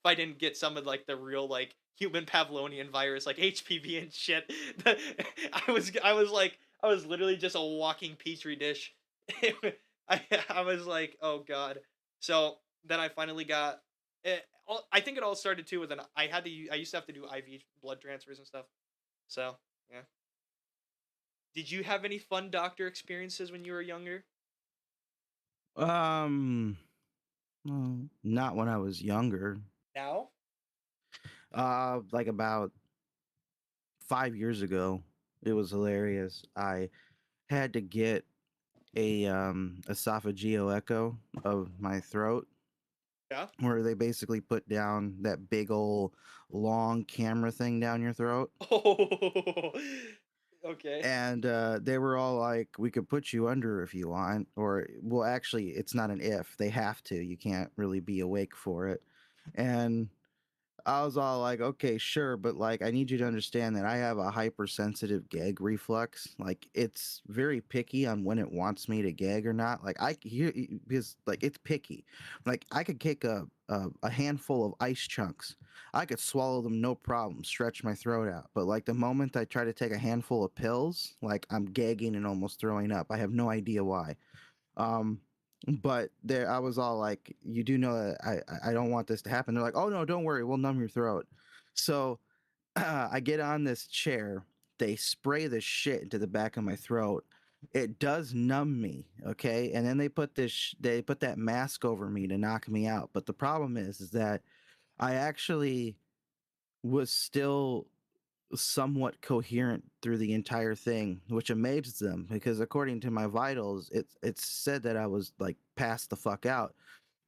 [0.07, 4.13] I didn't get some of like the real like human Pavlonian virus like HPV and
[4.13, 4.51] shit.
[4.87, 8.95] I was I was like I was literally just a walking petri dish.
[10.09, 11.81] I I was like, "Oh god."
[12.21, 13.81] So, then I finally got
[14.25, 16.91] eh, all- I think it all started too with an I had to I used
[16.93, 18.67] to have to do IV blood transfers and stuff.
[19.29, 19.57] So
[19.91, 20.03] yeah.
[21.55, 24.25] Did you have any fun doctor experiences when you were younger?
[25.77, 26.77] Um,
[27.65, 29.61] well, not when I was younger.
[29.97, 30.29] Now?
[31.55, 32.71] Uh, like about
[33.99, 35.03] five years ago,
[35.43, 36.45] it was hilarious.
[36.55, 36.91] I
[37.49, 38.25] had to get
[38.95, 42.47] a um esophageal echo of my throat.
[43.31, 43.47] Yeah.
[43.61, 46.13] Where they basically put down that big old
[46.51, 48.51] long camera thing down your throat.
[48.71, 50.73] Oh.
[50.73, 51.01] okay.
[51.05, 54.89] and uh, they were all like, "We could put you under if you want," or
[55.01, 57.15] well, actually, it's not an if; they have to.
[57.15, 59.01] You can't really be awake for it.
[59.55, 60.11] And
[60.87, 63.97] I was all like, "Okay, sure," but like, I need you to understand that I
[63.97, 66.35] have a hypersensitive gag reflex.
[66.39, 69.85] Like, it's very picky on when it wants me to gag or not.
[69.85, 70.53] Like, I hear
[70.87, 72.07] because like it's picky.
[72.45, 75.57] Like, I could kick a a, a handful of ice chunks.
[75.93, 78.51] I could swallow them no problem, stretch my throat out.
[78.55, 82.15] But like the moment I try to take a handful of pills, like I'm gagging
[82.17, 83.09] and almost throwing up.
[83.11, 84.17] I have no idea why.
[84.77, 85.23] Um,
[85.67, 89.23] but there, I was all like, "You do know that I I don't want this
[89.23, 91.27] to happen." They're like, "Oh no, don't worry, we'll numb your throat."
[91.75, 92.21] So
[92.77, 94.45] I get on this chair.
[94.79, 97.25] They spray the shit into the back of my throat.
[97.73, 101.85] It does numb me, okay, and then they put this sh- they put that mask
[101.85, 103.11] over me to knock me out.
[103.13, 104.43] But the problem is, is that
[104.99, 105.97] I actually
[106.83, 107.89] was still
[108.55, 114.07] somewhat coherent through the entire thing, which amazed them because according to my vitals, it
[114.23, 116.75] it said that I was like passed the fuck out,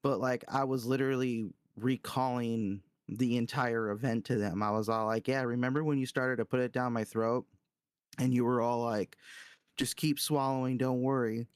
[0.03, 4.63] but like I was literally recalling the entire event to them.
[4.63, 7.47] I was all like, "Yeah, remember when you started to put it down my throat,
[8.19, 9.17] and you were all like,
[9.77, 11.47] just keep swallowing, don't worry."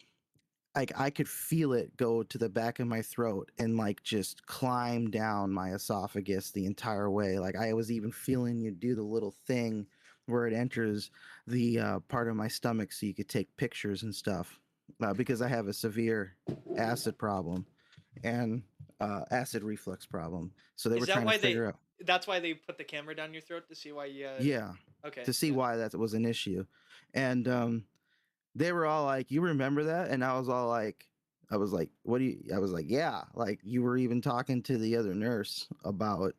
[0.75, 4.47] Like I could feel it go to the back of my throat and like just
[4.47, 7.39] climb down my esophagus the entire way.
[7.39, 9.87] Like I was even feeling you do the little thing
[10.27, 11.11] where it enters
[11.47, 14.59] the uh, part of my stomach so you could take pictures and stuff.
[15.03, 16.37] Uh, because I have a severe
[16.77, 17.67] acid problem
[18.23, 18.63] and
[19.01, 20.53] uh, acid reflux problem.
[20.77, 21.77] So they Is were trying to they- out.
[22.05, 24.27] That's why they put the camera down your throat to see why you.
[24.27, 24.73] Uh, Yeah.
[25.05, 25.23] Okay.
[25.25, 25.55] to see yeah.
[25.55, 26.65] why that was an issue.
[27.15, 27.85] And um,
[28.55, 31.09] they were all like, "You remember that?" And I was all like,
[31.51, 34.63] "I was like, what do you?" I was like, "Yeah." Like you were even talking
[34.65, 36.35] to the other nurse about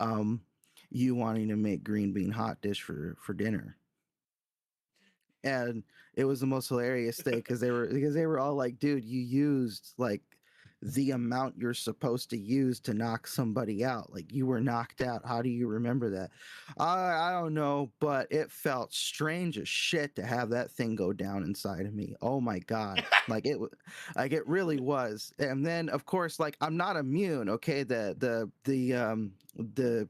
[0.00, 0.42] um,
[0.90, 3.76] you wanting to make green bean hot dish for for dinner.
[5.42, 8.78] And it was the most hilarious thing because they were because they were all like,
[8.78, 10.22] "Dude, you used like."
[10.84, 15.22] The amount you're supposed to use to knock somebody out like you were knocked out
[15.24, 16.30] how do you remember that
[16.78, 21.12] I I don't know, but it felt strange as shit to have that thing go
[21.12, 22.14] down inside of me.
[22.20, 23.58] Oh my god, like it,
[24.16, 25.32] like it really was.
[25.38, 27.48] And then of course, like I'm not immune.
[27.48, 30.08] Okay, the the the um the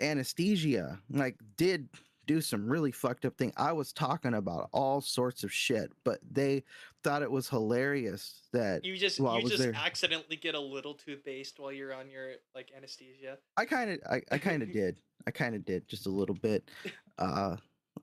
[0.00, 1.88] anesthesia like did
[2.28, 3.52] do some really fucked up thing.
[3.56, 6.62] I was talking about all sorts of shit, but they
[7.02, 9.72] thought it was hilarious that You just Well, you just there.
[9.74, 13.38] accidentally get a little too based while you're on your like anesthesia.
[13.56, 15.00] I kind of, I, I kind of did.
[15.26, 16.70] I kind of did just a little bit.
[17.18, 17.56] Uh,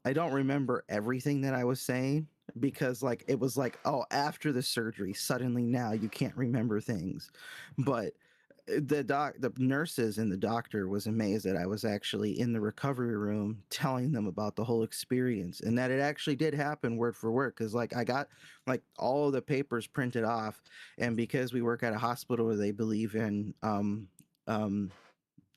[0.04, 2.28] I don't remember everything that I was saying
[2.60, 7.32] because, like, it was like, oh, after the surgery, suddenly now you can't remember things.
[7.78, 8.14] But
[8.68, 12.60] the doc, the nurses and the doctor was amazed that I was actually in the
[12.60, 17.16] recovery room telling them about the whole experience and that it actually did happen word
[17.16, 17.54] for word.
[17.56, 18.28] Because, like, I got
[18.66, 20.64] like all of the papers printed off,
[20.98, 24.08] and because we work at a hospital where they believe in um,
[24.48, 24.92] um,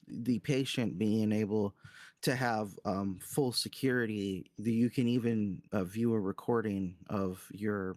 [0.07, 1.75] the patient being able
[2.21, 7.97] to have um, full security, that you can even uh, view a recording of your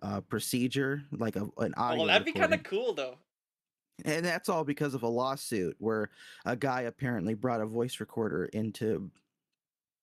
[0.00, 2.02] uh, procedure, like a, an audio.
[2.02, 3.18] Oh, that'd be kind of cool though.
[4.04, 6.10] And that's all because of a lawsuit where
[6.44, 9.10] a guy apparently brought a voice recorder into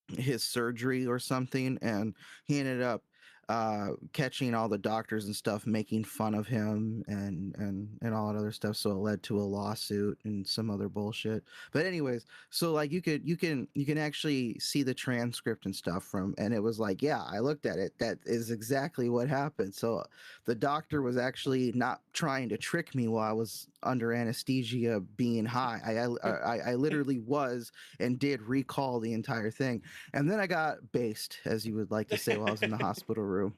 [0.07, 3.03] his surgery or something, and he ended up
[3.49, 8.31] uh, catching all the doctors and stuff making fun of him and and and all
[8.31, 8.75] that other stuff.
[8.75, 11.43] So it led to a lawsuit and some other bullshit.
[11.71, 15.75] But anyways, so like you could you can you can actually see the transcript and
[15.75, 17.97] stuff from, and it was like, yeah, I looked at it.
[17.97, 19.73] That is exactly what happened.
[19.73, 20.03] So
[20.45, 25.45] the doctor was actually not trying to trick me while I was under anesthesia being
[25.45, 25.81] high.
[25.85, 29.81] I I, I, I literally was and did recall the entire thing.
[30.13, 32.71] And then I got based, as you would like to say, while I was in
[32.71, 33.55] the hospital room.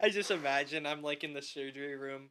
[0.00, 2.30] I just imagine I'm like in the surgery room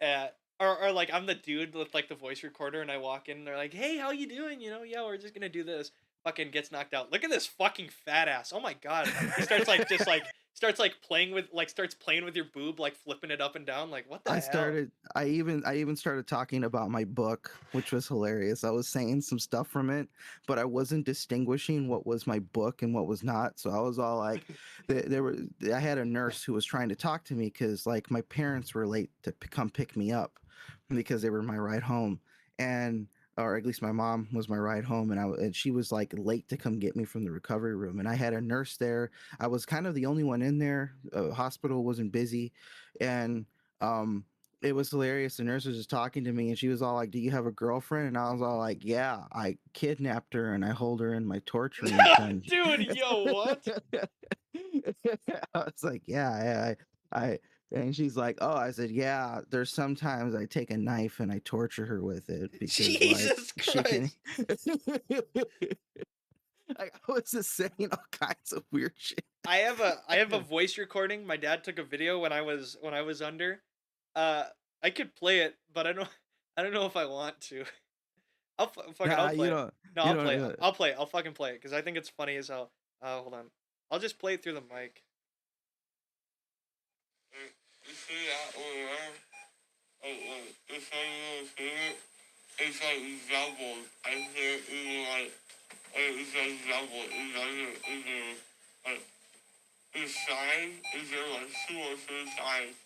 [0.00, 3.28] at or, or like I'm the dude with like the voice recorder and I walk
[3.28, 4.60] in and they're like, Hey, how you doing?
[4.60, 5.90] You know, yeah, we're just gonna do this.
[6.24, 7.12] Fucking gets knocked out.
[7.12, 8.52] Look at this fucking fat ass.
[8.54, 9.08] Oh my god.
[9.36, 12.78] He starts like just like starts like playing with like starts playing with your boob,
[12.80, 13.90] like flipping it up and down.
[13.90, 14.36] Like what the hell?
[14.38, 14.50] I hell?
[14.50, 18.64] started I even I even started talking about my book, which was hilarious.
[18.64, 20.08] I was saying some stuff from it,
[20.46, 23.58] but I wasn't distinguishing what was my book and what was not.
[23.58, 24.44] So I was all like
[24.88, 25.36] there, there were
[25.72, 28.74] I had a nurse who was trying to talk to me cuz like my parents
[28.74, 30.38] were late to p- come pick me up
[30.88, 32.20] because they were my ride home
[32.58, 35.90] and or at least my mom was my ride home and I and she was
[35.90, 38.76] like late to come get me from the recovery room and I had a nurse
[38.76, 39.10] there.
[39.40, 40.94] I was kind of the only one in there.
[41.12, 42.52] Uh, hospital wasn't busy
[43.00, 43.46] and
[43.80, 44.24] um
[44.62, 45.36] it was hilarious.
[45.36, 47.46] The nurse was just talking to me and she was all like, Do you have
[47.46, 48.08] a girlfriend?
[48.08, 51.40] And I was all like, Yeah, I kidnapped her and I hold her in my
[51.44, 52.42] torturing pen.
[52.46, 53.66] Dude, yo, what?
[55.54, 56.76] I was like, Yeah,
[57.12, 57.38] I, I, I
[57.72, 61.40] and she's like, Oh, I said, Yeah, there's sometimes I take a knife and I
[61.44, 64.10] torture her with it because Jesus like she can
[66.78, 69.24] like, I was just saying all kinds of weird shit.
[69.46, 71.26] I have a I have a voice recording.
[71.26, 73.62] My dad took a video when I was when I was under.
[74.16, 74.44] Uh,
[74.82, 76.08] I could play it, but I don't
[76.56, 77.64] I don't know if I want to.
[78.58, 79.48] I'll fu- fuck Nah, I'll you play.
[79.48, 79.74] it.
[79.96, 80.42] No, I'll play it.
[80.42, 80.58] it.
[80.62, 80.96] I'll play it.
[80.98, 82.70] I'll fucking play it because I think it's funny as hell.
[83.02, 83.46] Uh, hold on.
[83.90, 85.02] I'll just play it through the mic.
[88.04, 89.16] See that over there?
[90.04, 91.96] Like, like, it's like you see it?
[92.60, 93.00] It's like
[93.32, 93.88] doubled.
[94.04, 95.32] I can't even like,
[95.96, 97.08] like it's like doubled.
[97.08, 98.36] It doesn't even,
[98.84, 99.00] like,
[99.94, 102.76] the sign is there like two or three times.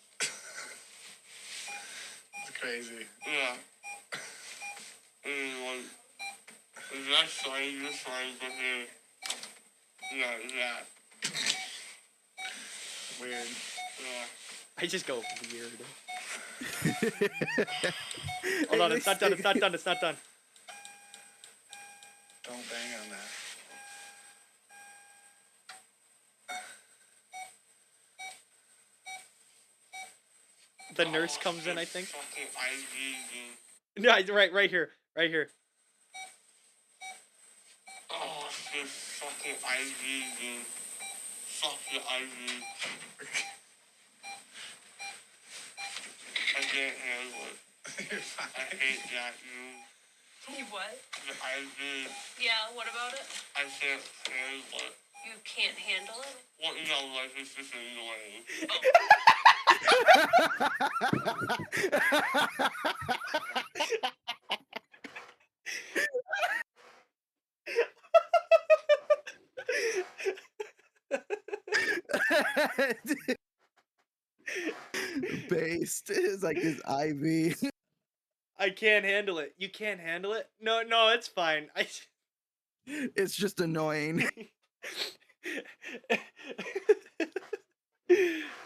[2.39, 3.03] It's crazy.
[3.27, 3.59] Yeah.
[5.25, 5.83] And like,
[7.11, 8.87] next sign, this sign, but then,
[10.15, 10.87] yeah, that.
[13.19, 13.47] Weird.
[13.99, 14.38] Yeah.
[14.81, 15.73] I just go weird.
[18.69, 19.33] Hold on, it's not done.
[19.33, 19.73] It's not done.
[19.73, 20.15] It's not done.
[22.45, 23.27] Don't bang on that.
[30.95, 32.07] The nurse comes in, I think.
[32.07, 34.03] Fucking IV.
[34.03, 35.49] No, right, right here, right here.
[38.11, 40.65] Oh, this fucking IV, dude.
[41.45, 42.63] Fuck the IV.
[46.59, 47.55] I can't handle it.
[47.97, 48.15] You're I
[48.75, 50.57] hate that, dude.
[50.57, 50.97] You what?
[51.29, 52.09] IV,
[52.41, 53.21] Yeah, what about it?
[53.55, 54.97] I can't handle it.
[55.25, 56.35] You can't handle it?
[56.59, 58.43] What in your life is this annoying?
[75.49, 77.69] Based is like this IV.
[78.59, 79.53] I can't handle it.
[79.57, 80.49] You can't handle it?
[80.59, 81.67] No, no, it's fine.
[81.75, 81.87] I.
[82.91, 84.27] It's just annoying.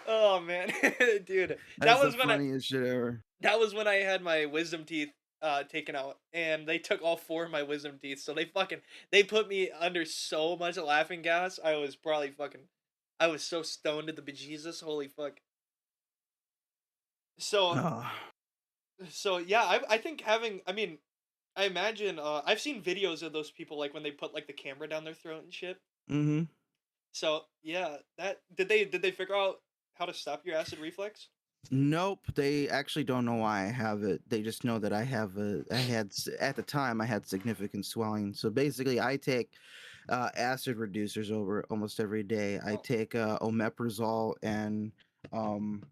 [0.07, 0.71] oh man,
[1.25, 3.21] dude, that was the when I funniest shit ever.
[3.41, 5.09] that was when I had my wisdom teeth
[5.41, 8.19] uh taken out, and they took all four of my wisdom teeth.
[8.21, 8.79] So they fucking
[9.11, 11.59] they put me under so much laughing gas.
[11.63, 12.61] I was probably fucking,
[13.19, 14.81] I was so stoned at the bejesus.
[14.81, 15.41] Holy fuck.
[17.39, 18.09] So Oh,
[19.09, 20.99] so yeah, I I think having I mean,
[21.55, 24.53] I imagine uh I've seen videos of those people like when they put like the
[24.53, 25.81] camera down their throat and shit.
[26.09, 26.43] mm-hmm.
[27.13, 29.61] So yeah, that did they did they figure out
[29.93, 31.29] how to stop your acid reflex?
[31.71, 34.21] Nope, they actually don't know why I have it.
[34.29, 35.63] They just know that I have a.
[35.71, 38.33] I had at the time I had significant swelling.
[38.33, 39.51] So basically, I take
[40.09, 42.59] uh, acid reducers over almost every day.
[42.63, 42.77] I Oh.
[42.77, 44.91] take uh, omeprazole and
[45.31, 45.83] um,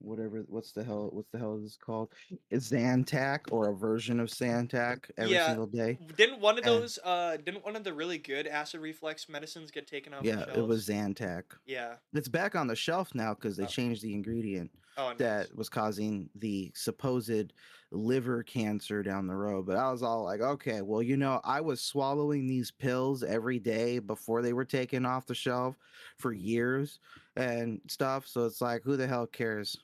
[0.00, 0.44] whatever.
[0.48, 1.10] What's the hell?
[1.12, 2.12] What's the hell is this called?
[2.50, 5.98] It's Zantac or a version of Zantac every Yeah, single day.
[6.16, 9.70] Didn't one of And- those uh didn't one of the really good acid reflex medicines
[9.70, 11.44] get taken off Yeah, it was Zantac.
[11.66, 11.94] Yeah.
[12.12, 13.68] It's back on the shelf now because they Oh.
[13.68, 14.70] changed the ingredient.
[14.98, 15.18] Oh, nice.
[15.18, 17.52] that was causing the supposed
[17.92, 19.64] liver cancer down the road.
[19.64, 23.60] But I was all like, okay, well, you know, I was swallowing these pills every
[23.60, 25.76] day before they were taken off the shelf
[26.18, 26.98] for years
[27.36, 28.26] and stuff.
[28.26, 29.78] So it's like, who the hell cares?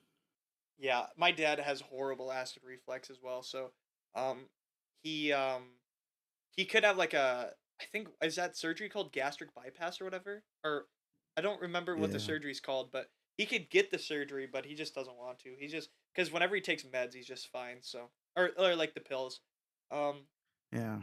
[0.78, 3.42] Yeah, my dad has horrible acid reflux as well.
[3.42, 3.72] So,
[4.14, 4.50] um,
[5.02, 5.78] he um,
[6.56, 10.44] he could have like a I think is that surgery called gastric bypass or whatever,
[10.64, 10.86] or
[11.36, 14.66] I don't remember what the surgery is called, but he could get the surgery, but
[14.66, 15.54] he just doesn't want to.
[15.58, 17.78] He just because whenever he takes meds, he's just fine.
[17.82, 19.40] So or or like the pills,
[19.90, 20.26] um,
[20.72, 21.00] Yeah.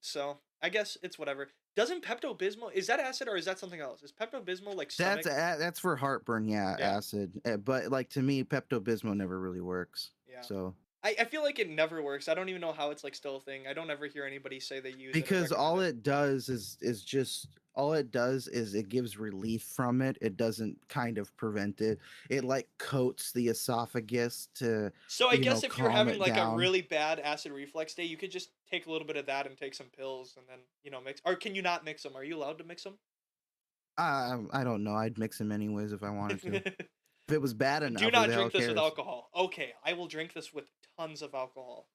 [0.00, 1.48] so I guess it's whatever.
[1.76, 4.02] Doesn't Pepto Bismol is that acid or is that something else?
[4.02, 5.22] Is Pepto Bismol like stomach?
[5.22, 6.96] That's a, that's for heartburn, yeah, Yeah.
[6.96, 7.38] acid.
[7.44, 10.10] Uh, But like to me, Pepto Bismol never really works.
[10.28, 10.40] yeah.
[10.40, 10.74] So
[11.04, 12.28] I, I feel like it never works.
[12.28, 13.66] I don't even know how it's like still a thing.
[13.68, 17.02] I don't ever hear anybody say they use it because all it does is is
[17.04, 21.82] just all it does is it gives relief from it it doesn't kind of prevent
[21.82, 21.98] it
[22.30, 26.34] it like coats the esophagus to So I you know, guess if you're having like
[26.34, 26.54] down.
[26.54, 29.46] a really bad acid reflux day, you could just take a little bit of that
[29.46, 31.20] and take some pills and then you know mix.
[31.26, 32.16] Or can you not mix them?
[32.16, 32.94] Are you allowed to mix them?
[33.98, 36.56] uh, i don't know i'd mix them anyways if i wanted to
[37.28, 39.30] if it was bad enough Do not drink this with alcohol.
[39.34, 40.66] Okay, I will drink this with
[40.98, 41.88] tons of alcohol.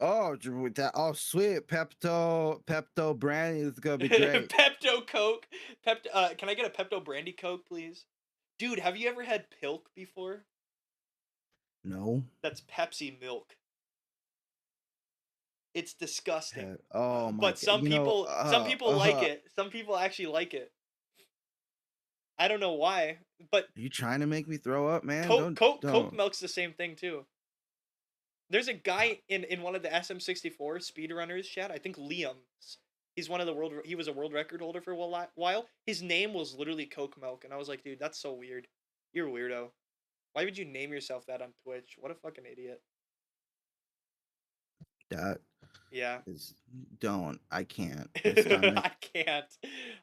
[0.00, 0.36] oh
[0.74, 5.46] that oh sweet pepto pepto brandy is gonna be great Pepto Coke.
[5.86, 6.06] Pepto.
[6.12, 8.06] Uh, can I get a Pepto Brandy Coke, please?
[8.58, 10.44] Dude, have you ever had Pilk before?
[11.84, 13.56] no That's Pepsi milk.
[15.74, 16.76] It's disgusting.
[16.92, 17.40] Oh my god.
[17.40, 19.44] but God, some you know, people some uh, people like uh, it.
[19.56, 20.70] Some people actually like it.
[22.38, 23.18] I don't know why,
[23.50, 25.92] but you trying to make me throw up man Coke don't, Coke, don't.
[25.92, 27.24] Coke milk's the same thing too.
[28.52, 31.70] There's a guy in in one of the SM64 speedrunners chat.
[31.72, 32.78] I think Liam's.
[33.16, 33.72] He's one of the world.
[33.84, 35.66] He was a world record holder for a whi- while.
[35.86, 38.66] His name was literally Coke Milk, and I was like, dude, that's so weird.
[39.12, 39.68] You're a weirdo.
[40.34, 41.96] Why would you name yourself that on Twitch?
[41.98, 42.80] What a fucking idiot.
[45.10, 45.38] that
[45.90, 46.18] Yeah.
[46.26, 46.54] is
[47.00, 49.44] don't i can't I can't.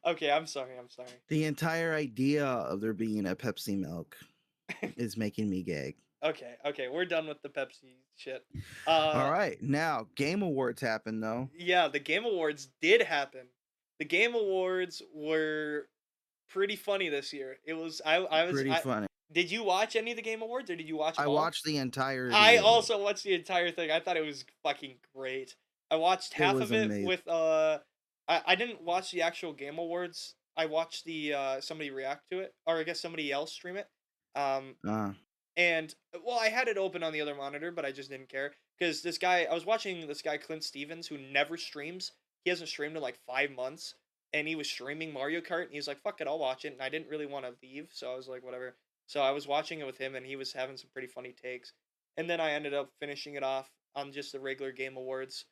[0.05, 0.77] Okay, I'm sorry.
[0.77, 1.09] I'm sorry.
[1.29, 4.15] The entire idea of there being a Pepsi milk
[4.97, 5.95] is making me gag.
[6.23, 8.43] Okay, okay, we're done with the Pepsi shit.
[8.85, 11.49] Uh, All right, now Game Awards happened though.
[11.57, 13.47] Yeah, the Game Awards did happen.
[13.99, 15.87] The Game Awards were
[16.49, 17.57] pretty funny this year.
[17.65, 19.07] It was I I was Pretty I- funny.
[19.31, 21.35] Did you watch any of the Game Awards or did you watch I all?
[21.35, 22.31] watched the entire.
[22.33, 23.91] I also watched the entire thing.
[23.91, 25.55] I thought it was fucking great.
[25.91, 27.05] I watched half was of it amazing.
[27.05, 27.77] with uh
[28.27, 30.33] I, I didn't watch the actual Game Awards.
[30.57, 33.87] I watched the uh somebody react to it or I guess somebody else stream it.
[34.35, 35.11] Um Uh,
[35.59, 35.93] and
[36.25, 39.01] well, I had it open on the other monitor, but I just didn't care because
[39.01, 39.43] this guy.
[39.43, 42.13] I was watching this guy Clint Stevens who never streams.
[42.45, 43.95] He hasn't streamed in like five months,
[44.33, 45.63] and he was streaming Mario Kart.
[45.63, 47.55] And he was like, "Fuck it, I'll watch it." And I didn't really want to
[47.61, 50.37] leave, so I was like, "Whatever." So I was watching it with him, and he
[50.37, 51.73] was having some pretty funny takes.
[52.15, 55.43] And then I ended up finishing it off on just the regular Game Awards.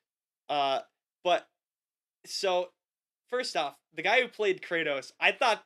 [0.48, 0.80] Uh,
[1.22, 1.48] but
[2.26, 2.70] so
[3.30, 5.64] first off, the guy who played Kratos, I thought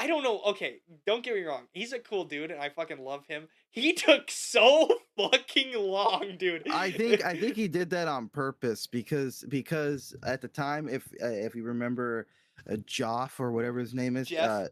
[0.00, 0.40] I don't know.
[0.46, 0.76] Okay,
[1.06, 1.64] don't get me wrong.
[1.72, 3.48] He's a cool dude, and I fucking love him.
[3.70, 4.88] He took so
[5.18, 6.66] fucking long, dude.
[6.70, 11.06] I think I think he did that on purpose because because at the time, if
[11.22, 12.28] uh, if you remember,
[12.68, 14.48] uh, Joff or whatever his name is, Jeff?
[14.48, 14.68] uh,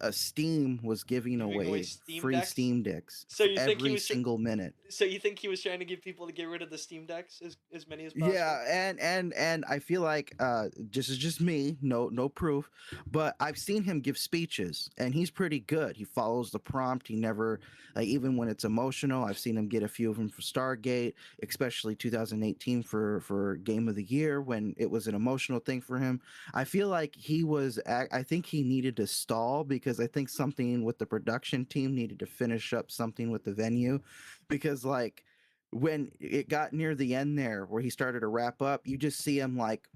[0.00, 2.50] uh, Steam was giving, Giving away away, Steam free Decks?
[2.50, 4.74] Steam decks So you think he every was single minute.
[4.88, 7.06] So you think he was trying to get people to get rid of the Steam
[7.06, 8.34] decks as, as many as possible?
[8.34, 12.70] Yeah, and and and I feel like uh this is just me, no no proof,
[13.10, 15.96] but I've seen him give speeches and he's pretty good.
[15.96, 17.08] He follows the prompt.
[17.08, 17.60] He never
[17.94, 21.14] like even when it's emotional, I've seen him get a few of them for Stargate,
[21.42, 25.98] especially 2018 for for game of the year when it was an emotional thing for
[25.98, 26.20] him.
[26.52, 30.84] I feel like he was I think he needed to stall because I think something
[30.84, 34.00] with the production team needed to finish up something with the venue
[34.48, 35.24] because like
[35.70, 39.20] when it got near the end there where he started to wrap up you just
[39.20, 39.88] see him like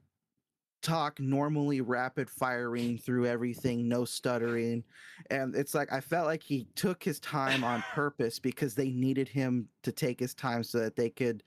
[0.82, 4.84] talk normally rapid firing through everything no stuttering
[5.30, 9.28] and it's like i felt like he took his time on purpose because they needed
[9.28, 11.42] him to take his time so that they could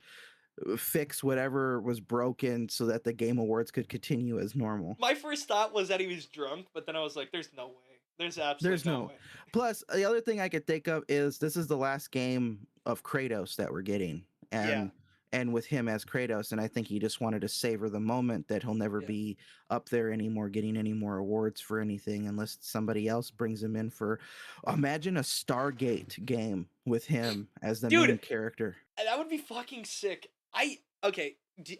[0.76, 5.48] fix whatever was broken so that the game awards could continue as normal My first
[5.48, 7.74] thought was that he was drunk, but then I was like, "There's no way.
[8.18, 9.14] There's absolutely There's no, no- way."
[9.52, 13.02] plus the other thing i could think of is this is the last game of
[13.02, 14.22] kratos that we're getting
[14.52, 14.86] and Yeah.
[15.32, 18.46] and with him as kratos and i think he just wanted to savor the moment
[18.48, 19.06] that he'll never Yeah.
[19.08, 19.36] be
[19.70, 23.88] up there anymore getting any more awards for anything unless somebody else brings him in
[23.90, 24.20] for
[24.68, 29.84] imagine a stargate game with him as the Dude, main character That would be fucking
[29.86, 30.28] sick.
[30.54, 31.36] I okay.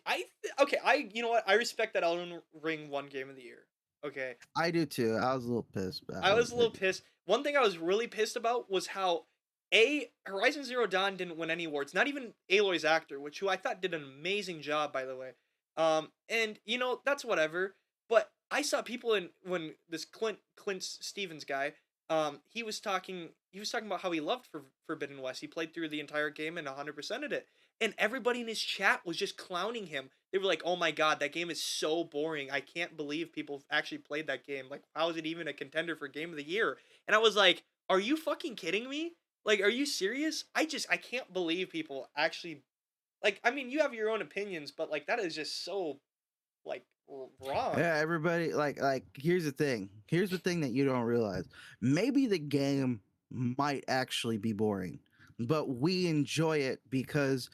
[0.07, 0.79] I th- okay.
[0.85, 1.45] I you know what?
[1.47, 3.67] I respect that Elden Ring won Game of the Year.
[4.05, 4.37] Okay.
[4.57, 7.03] i do too i was a little pissed but I was a little pissed.
[7.27, 9.27] One thing I was really pissed about was how
[9.73, 11.95] a Horizon Zero Dawn didn't win any awards.
[11.95, 15.33] Not even Aloy's actor, which who I thought did an amazing job, by the way.
[15.77, 17.77] Um, and you know that's whatever.
[18.09, 21.75] But I saw people in when this Clint Clint Stevens guy,
[22.09, 23.29] um, he was talking.
[23.53, 25.41] He was talking about how he loved for Forbidden West.
[25.41, 27.49] He played through the entire game and 100%ed it.
[27.81, 30.11] And everybody in his chat was just clowning him.
[30.33, 32.51] They were like, "Oh my god, that game is so boring.
[32.51, 34.67] I can't believe people actually played that game.
[34.71, 36.79] Like, how is it even a contender for Game of the Year?"
[37.09, 39.13] And I was like, "Are you fucking kidding me?
[39.45, 40.45] Like, are you serious?
[40.55, 42.63] I just I can't believe people actually
[43.23, 45.99] like I mean, you have your own opinions, but like that is just so
[46.65, 46.85] like
[47.41, 47.77] wrong.
[47.77, 51.45] yeah everybody like like here's the thing here's the thing that you don't realize
[51.81, 53.01] maybe the game
[53.31, 55.01] might actually be boring
[55.41, 57.51] but we enjoy it because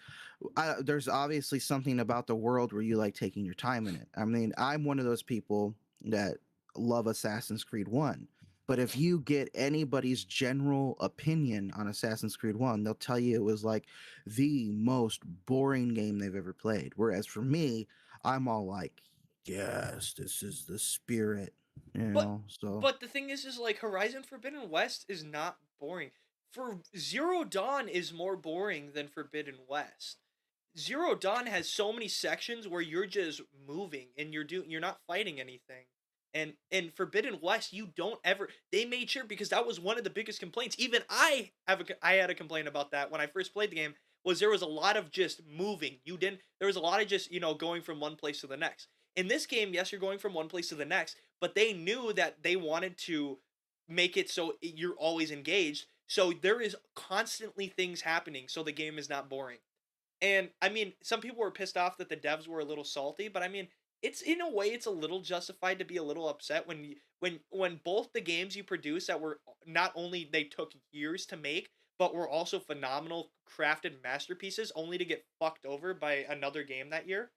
[0.57, 4.09] I, there's obviously something about the world where you like taking your time in it.
[4.17, 5.75] I mean, I'm one of those people
[6.05, 6.37] that
[6.77, 8.29] love Assassin's Creed 1.
[8.67, 13.45] But if you get anybody's general opinion on Assassin's Creed 1, they'll tell you it
[13.45, 13.85] was like
[14.27, 16.93] the most boring game they've ever played.
[16.97, 17.87] Whereas for me,
[18.25, 19.01] I'm all like,
[19.45, 21.55] yes, this is the spirit,
[21.95, 22.43] you But- know.
[22.49, 26.11] So But the thing is, is like Horizon Forbidden West is not boring.
[26.53, 30.19] For Zero Dawn is more boring than Forbidden West.
[30.79, 35.01] Zero Dawn has so many sections where you're just moving and you're doing you're not
[35.07, 35.87] fighting anything.
[36.35, 38.49] And in Forbidden West, you don't ever.
[38.71, 40.77] They made sure because that was one of the biggest complaints.
[40.79, 43.77] Even I have a, I had a complaint about that when I first played the
[43.77, 43.95] game.
[44.23, 45.99] Was there was a lot of just moving.
[46.05, 46.41] You didn't.
[46.59, 48.89] There was a lot of just you know going from one place to the next.
[49.15, 52.13] In this game, yes, you're going from one place to the next, but they knew
[52.13, 53.39] that they wanted to
[53.89, 55.87] make it so eh, you're always engaged.
[56.09, 59.59] So there is constantly things happening, so the game is not boring.
[60.23, 63.29] And I mean, some people were pissed off that the devs were a little salty,
[63.29, 63.69] but I mean,
[64.03, 66.97] it's in a way it's a little justified to be a little upset when you,
[67.21, 71.37] when when both the games you produce that were not only they took years to
[71.37, 76.91] make, but were also phenomenal crafted masterpieces only to get fucked over by another game
[76.91, 77.31] that year.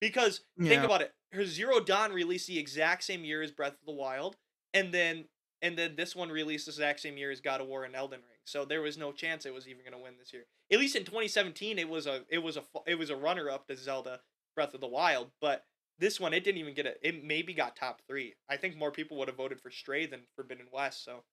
[0.00, 3.86] Because think about it, her Zero Dawn released the exact same year as Breath of
[3.86, 4.36] the Wild,
[4.74, 5.26] and then
[5.62, 8.20] and then this one released the exact same year as God of War and Elden
[8.20, 8.40] Ring.
[8.44, 10.46] So there was no chance it was even going to win this year.
[10.70, 13.66] At least in 2017, it was a it was a it was a runner up
[13.68, 14.20] to Zelda
[14.54, 15.64] Breath of the Wild, but
[15.98, 18.34] this one it didn't even get a it maybe got top three.
[18.48, 21.04] I think more people would have voted for Stray than Forbidden West.
[21.04, 21.24] So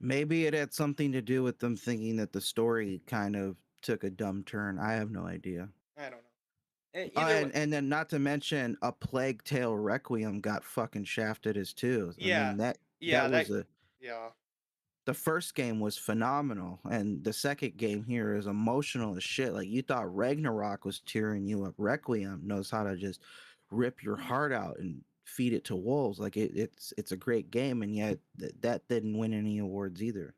[0.00, 4.04] maybe it had something to do with them thinking that the story kind of took
[4.04, 4.78] a dumb turn.
[4.78, 5.70] I have no idea.
[5.96, 6.30] I don't know.
[6.94, 11.56] Eh, Uh, and, and then not to mention a Plague Tale Requiem got fucking shafted
[11.56, 12.14] as too.
[12.22, 13.66] I Yeah, mean, that yeah, that that, a
[14.00, 14.28] yeah,
[15.06, 19.52] the first game was phenomenal, and the second game here is emotional as shit.
[19.52, 21.74] Like you thought Ragnarok was tearing you up.
[21.76, 23.20] Requiem knows how to just
[23.70, 26.18] rip your heart out and feed it to wolves.
[26.18, 30.02] Like it, it's it's a great game, and yet th- that didn't win any awards
[30.02, 30.34] either.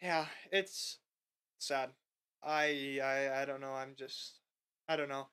[0.00, 0.26] yeah.
[0.50, 0.98] It's
[1.58, 1.90] sad.
[2.42, 3.72] I I I don't know.
[3.72, 4.40] I'm just
[4.88, 5.28] I don't know.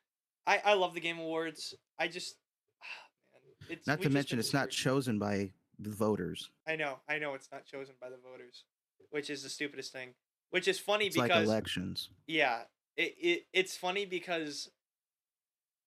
[0.48, 1.74] I I love the Game Awards.
[1.98, 2.36] I just
[3.34, 6.50] man, it's Not to mention, it's not chosen by the voters.
[6.68, 8.66] I know, I know it's not chosen by the voters,
[9.10, 10.10] which is the stupidest thing.
[10.52, 12.10] Which is funny It's like because elections.
[12.28, 12.62] yeah,
[12.98, 14.70] it, it it's funny because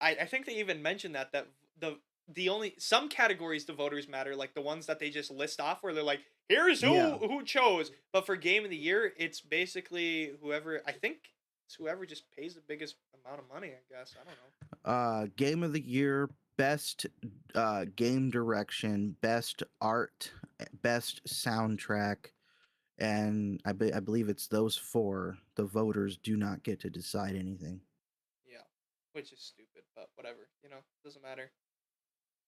[0.01, 4.09] I I think they even mentioned that that the the only some categories the voters
[4.09, 7.17] matter like the ones that they just list off where they're like here's who Yeah.
[7.19, 11.17] who chose but for game of the year it's basically whoever I think
[11.67, 15.27] it's whoever just pays the biggest amount of money I guess I don't know uh
[15.37, 17.07] game of the year best
[17.55, 20.31] uh game direction best art
[20.83, 22.27] best soundtrack
[22.99, 27.35] and I, be- I believe it's those four the voters do not get to decide
[27.37, 27.81] anything
[28.49, 28.59] Yeah,
[29.13, 30.49] which is stupid, but whatever.
[30.63, 31.51] You know, doesn't matter.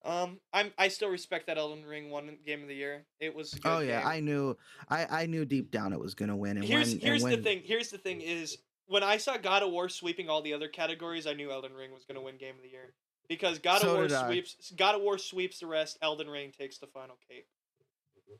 [0.04, 3.06] Um, I'm I still respect that Elden Ring won Game of the Year.
[3.20, 3.58] It was.
[3.64, 4.08] Oh yeah game.
[4.08, 4.56] i knew
[4.90, 7.42] i i knew deep down it was gonna win and Here's when here's and the
[7.42, 7.62] thing.
[7.64, 11.26] Here's the thing is when I saw God of War sweeping all the other categories,
[11.26, 12.92] I knew Elden Ring was gonna win Game of the Year
[13.28, 14.26] because God So of War did I.
[14.26, 15.98] sweeps God of War sweeps the rest.
[16.02, 17.46] Elden Ring takes the final cape.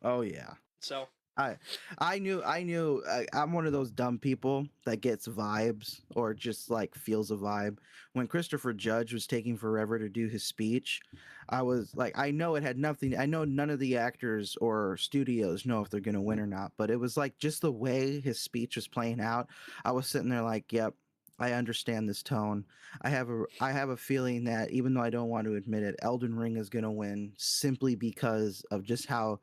[0.03, 1.57] oh yeah So I
[1.99, 3.03] I knew, I knew.
[3.09, 7.37] I, I'm one of those dumb people that gets vibes or just like feels a
[7.37, 7.79] vibe.
[8.13, 11.01] When Christopher Judge was taking forever to do his speech,
[11.49, 13.19] I was like, I know it had nothing.
[13.19, 16.71] I know none of the actors or studios know if they're gonna win or not,
[16.77, 19.49] but it was like just the way his speech was playing out.
[19.85, 20.95] I was sitting there like, yep.
[21.39, 22.65] I understand this tone.
[23.03, 25.83] I have a I have a feeling that even though I don't want to admit
[25.83, 29.41] it, Elden Ring is going to win simply because of just how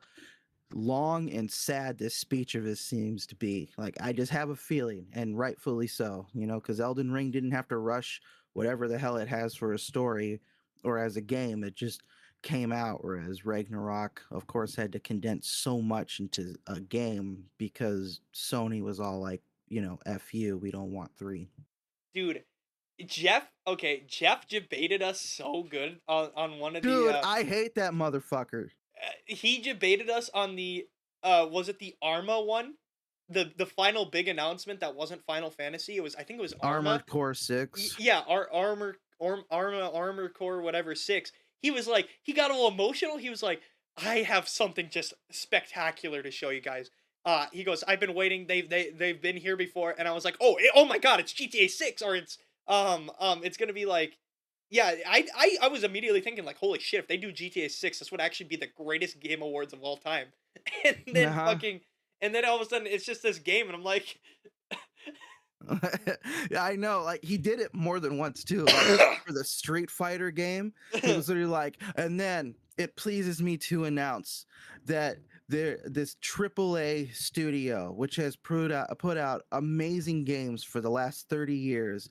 [0.72, 3.70] long and sad this speech of his seems to be.
[3.76, 7.52] Like I just have a feeling, and rightfully so, you know, because Elden Ring didn't
[7.52, 8.22] have to rush
[8.54, 10.40] whatever the hell it has for a story
[10.84, 11.62] or as a game.
[11.64, 12.02] It just
[12.42, 18.20] came out, whereas Ragnarok, of course, had to condense so much into a game because
[18.34, 21.48] Sony was all like, you know, F you, we don't want three.
[22.14, 22.44] Dude,
[23.06, 23.44] Jeff.
[23.66, 27.18] Okay, Jeff debated us so good on on one of Dude, the.
[27.18, 28.66] Uh, I hate that motherfucker.
[28.66, 30.86] uh, he debated us on the
[31.22, 32.74] uh was it the Arma one?
[33.28, 35.96] The the final big announcement that wasn't Final Fantasy.
[35.96, 36.90] It was I think it was Arma.
[36.90, 37.96] Armored Core 6.
[37.98, 41.32] yeah, our armor arm, Arma Armor Core whatever 6.
[41.60, 43.16] He was like he got a little emotional.
[43.16, 43.62] He was like
[43.96, 46.90] I have something just spectacular to show you guys.
[47.24, 48.46] Uh he goes I've been waiting.
[48.46, 51.20] They've they they've been here before and I was like, "Oh, eh, oh my god,
[51.20, 54.18] it's GTA 6 or it's um um it's going to be like
[54.70, 57.00] yeah, I, I I was immediately thinking like, holy shit!
[57.00, 59.98] If they do GTA Six, this would actually be the greatest game awards of all
[59.98, 60.32] time.
[60.84, 61.44] and then Uh-huh.
[61.44, 61.82] fucking,
[62.22, 64.18] and then all of a sudden it's just this game, and I'm like,
[66.50, 67.02] yeah, I know.
[67.02, 68.66] Like he did it more than once too.
[68.68, 73.56] Like, for the Street Fighter game, he was literally like, and then it pleases me
[73.58, 74.46] to announce
[74.86, 75.18] that
[75.52, 81.28] there this AAA studio, which has put out put out amazing games for the last
[81.28, 82.08] thirty years,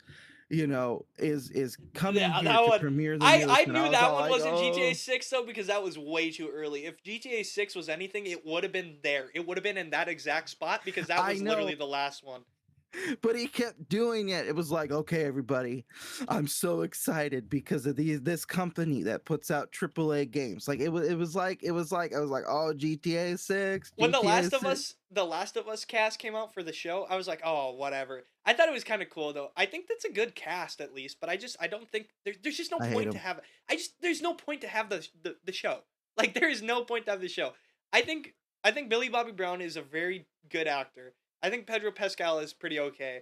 [0.49, 3.91] you know, is is coming Yeah, here to one- premiere the I, I knew was
[3.91, 6.85] that one like, wasn't "Oh." GTA 6 though because that was way too early.
[6.85, 9.29] If GTA 6 was anything, it would have been there.
[9.33, 12.41] It would have been in that exact spot because that was literally the last one.
[13.21, 14.47] But he kept doing it.
[14.47, 15.85] It was like, okay, everybody,
[16.27, 20.67] I'm so excited because of these this company that puts out AAA games.
[20.67, 23.91] Like it was, it was like, it was like, I was like, oh, GTA Six.
[23.95, 26.73] When the GTA Last of Us, the Last of Us cast came out for the
[26.73, 28.23] show, I was like, oh, whatever.
[28.45, 29.51] I thought it was kind of cool though.
[29.55, 32.33] I think that's a good cast at least, but I just I don't think there,
[32.41, 33.39] there's just no I point to have.
[33.69, 35.79] I just there's no point to have the, the the show.
[36.17, 37.53] Like there is no point to have the show.
[37.93, 38.33] I think
[38.63, 41.13] I think Millie Bobby Brown is a very good actor.
[41.43, 43.21] I think Pedro Pascal is pretty okay,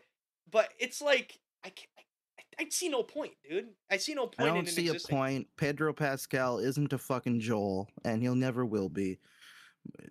[0.52, 1.90] but it's like I can't.
[2.38, 3.70] I, I see no point, dude.
[3.90, 5.16] I see no point I don't see existing.
[5.16, 5.48] a point.
[5.58, 9.20] Pedro Pascal isn't a fucking Joel, and he'll never will be.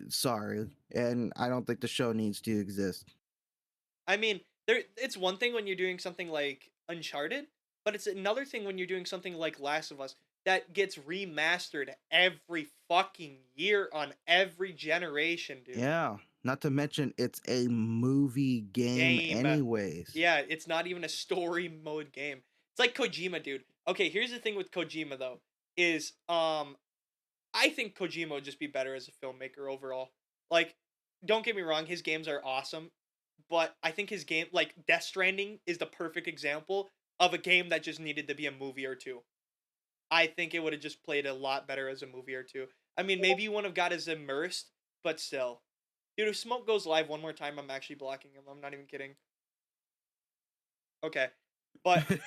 [0.09, 3.13] Sorry, and I don't think the show needs to exist.
[4.07, 7.45] I mean, there it's one thing when you're doing something like Uncharted,
[7.85, 11.89] but it's another thing when you're doing something like Last of Us that gets remastered
[12.11, 15.75] every fucking year on every generation, dude.
[15.75, 19.45] Yeah, not to mention it's a movie game, Game.
[19.45, 20.11] anyways.
[20.15, 22.41] Yeah, it's not even a story mode game.
[22.73, 23.63] It's like Kojima, dude.
[23.87, 25.39] Okay, here's the thing with Kojima though,
[25.75, 26.77] is um
[27.53, 30.11] I think Kojima would just be better as a filmmaker overall.
[30.51, 30.75] Like,
[31.25, 32.91] don't get me wrong, his games are awesome,
[33.49, 37.69] but I think his game like Death Stranding is the perfect example of a game
[37.69, 39.21] that just needed to be a movie or two.
[40.11, 42.67] I think it would have just played a lot better as a movie or two.
[42.97, 44.71] I mean, maybe you wouldn't have got as immersed,
[45.03, 45.61] but still.
[46.19, 48.43] Dude, if Smoke goes live one more time, I'm actually blocking him.
[48.51, 49.11] I'm not even kidding.
[51.01, 51.27] Okay.
[51.81, 52.03] But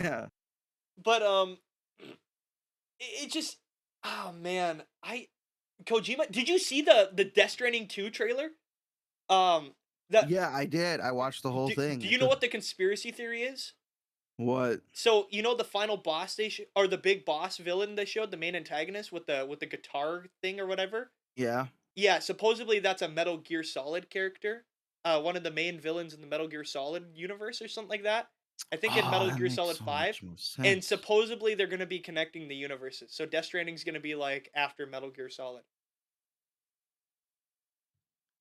[0.00, 0.26] yeah.
[1.00, 1.58] but um
[2.00, 2.16] it,
[2.98, 3.58] it just
[4.02, 5.28] oh man, I
[5.84, 8.48] Kojima did you see the the Death Stranding 2 trailer?
[9.30, 9.74] Um
[10.10, 10.98] the, yeah, I did.
[10.98, 12.00] I watched the whole do, thing.
[12.00, 13.74] Do you know what the conspiracy theory is?
[14.36, 14.80] What?
[14.92, 18.32] So you know the final boss they sh- or the big boss villain they showed,
[18.32, 21.12] the main antagonist with the with the guitar thing or whatever.
[21.38, 21.66] Yeah.
[21.94, 24.66] Yeah, supposedly that's a Metal Gear Solid character,
[25.04, 28.04] uh, one of the main villains in the Metal Gear Solid universe or something like
[28.04, 28.28] that.
[28.72, 30.20] I think in Oh, Metal Gear Solid so Five,
[30.64, 33.12] and supposedly they're gonna be connecting the universes.
[33.14, 35.64] So Death Stranding's gonna be like after Metal Gear Solid.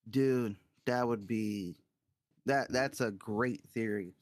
[0.09, 1.75] dude, that would be
[2.45, 2.71] that.
[2.71, 4.15] That's a great theory.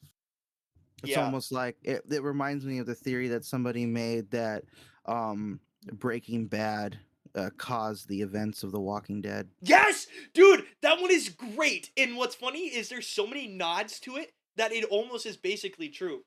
[1.02, 1.24] It's Yeah.
[1.24, 4.64] almost like it, it reminds me of the theory that somebody made that
[5.04, 5.60] um
[5.92, 6.98] Breaking Bad
[7.36, 9.48] uh, caused the events of The Walking Dead.
[9.60, 11.90] Yes, dude, that one is great.
[11.96, 15.88] And what's funny is there's so many nods to it that it almost is basically
[15.88, 16.22] true.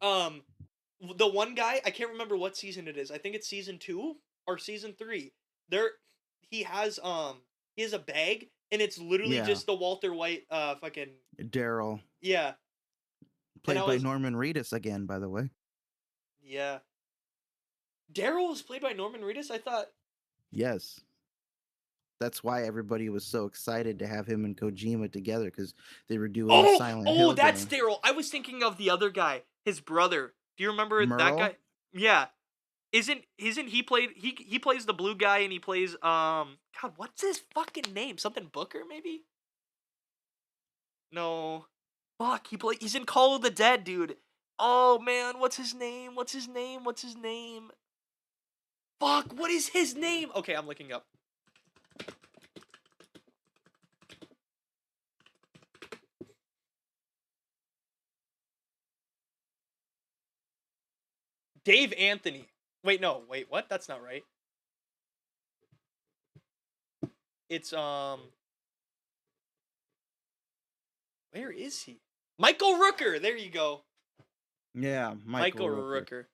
[0.00, 0.42] Um,
[1.16, 3.10] the one guy I can't remember what season it is.
[3.10, 4.16] I think it's season two
[4.46, 5.32] or season three.
[5.68, 5.90] There,
[6.50, 7.36] he has um
[7.76, 9.44] he has a bag and it's literally Yeah.
[9.46, 11.10] just the Walter White uh fucking
[11.40, 12.52] Daryl, yeah
[13.64, 15.50] played by was- Norman Reedus again, by the way.
[16.42, 16.78] yeah.
[18.12, 19.50] Daryl was played by Norman Reedus.
[19.50, 19.86] I thought
[20.50, 21.00] Yes.
[22.20, 25.72] That's why everybody was so excited to have him and Kojima together because
[26.08, 27.80] they were doing Oh, Silent oh, Hill that's game.
[27.80, 27.98] Daryl.
[28.02, 30.34] I was thinking of the other guy, his brother.
[30.56, 31.56] Do you remember that guy?
[31.92, 32.26] Yeah.
[32.90, 36.92] Isn't isn't he played he he plays the blue guy and he plays um God,
[36.96, 38.18] what's his fucking name?
[38.18, 39.24] Something Booker maybe?
[41.12, 41.66] No.
[42.18, 44.16] Fuck, he play he's in Call of the Dead, dude.
[44.58, 46.14] Oh man, what's his name?
[46.16, 46.82] What's his name?
[46.84, 47.70] What's his name?
[49.00, 50.30] Fuck, what is his name?
[50.34, 51.06] Okay, I'm looking up.
[61.64, 62.48] Dave Anthony.
[62.82, 63.68] Wait, no, wait, what?
[63.68, 64.24] That's not right.
[67.48, 68.20] It's um
[71.32, 72.00] Where is he?
[72.38, 73.20] Michael Rooker.
[73.20, 73.82] There you go.
[74.74, 76.24] Yeah, Michael, Michael, Rooker.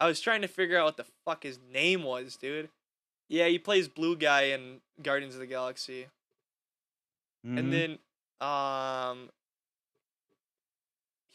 [0.00, 2.68] I was trying to figure out what the fuck his name was, dude.
[3.28, 6.06] Yeah, he plays blue guy in Guardians of the Galaxy.
[7.44, 7.58] Mhm.
[7.58, 7.98] And then
[8.40, 9.30] um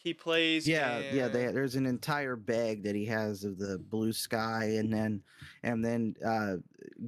[0.02, 1.28] he plays yeah, yeah.
[1.28, 5.22] They, there's an entire bag that he has of the blue sky, and then
[5.62, 6.54] and then uh,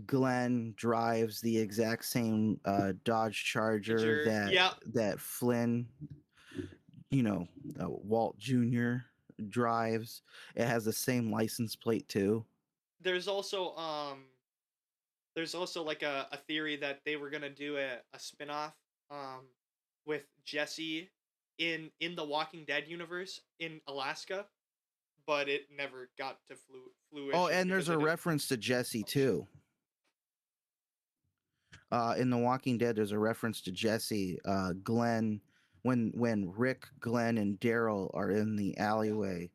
[0.07, 4.71] Glenn drives the exact same uh, Dodge Charger that yeah.
[4.93, 5.89] that Flynn,
[7.11, 7.49] you know,
[7.81, 8.99] uh, Walt Jr.
[9.49, 10.23] drives.
[10.55, 12.45] It has the same license plate too.
[13.01, 14.25] there's also um
[15.35, 18.75] there's also like a, a theory that they were gonna do a, a spin-off
[19.11, 19.43] um
[20.07, 21.11] with Jesse
[21.59, 24.47] in in the Walking Dead universe in Alaska,
[25.27, 26.81] but it never got to flu
[27.11, 27.33] fruition.
[27.41, 29.47] Oh, and there's a reference to Jesse Oh, too.
[31.93, 34.39] Uh, in The Walking Dead, there's a reference to Jesse.
[34.45, 35.41] Uh, Glenn,
[35.85, 39.51] when when Rick, Glenn, and Daryl are in the alleyway,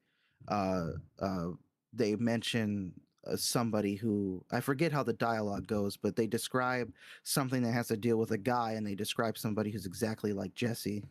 [0.48, 1.48] uh, uh,
[1.92, 2.94] they mention
[3.26, 7.88] uh, somebody who I forget how the dialogue goes, but they describe something that has
[7.88, 11.04] to deal with a guy, and they describe somebody who's exactly like Jesse.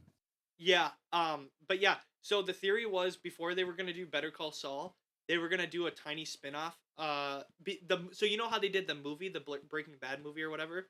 [0.56, 4.52] Yeah, um, but yeah, so the theory was before they were gonna do Better Call
[4.52, 4.96] Saul,
[5.26, 6.78] they were gonna do a tiny spin-off.
[6.96, 10.42] Uh, be, the so you know how they did the movie, the Breaking Bad movie
[10.42, 10.86] or whatever.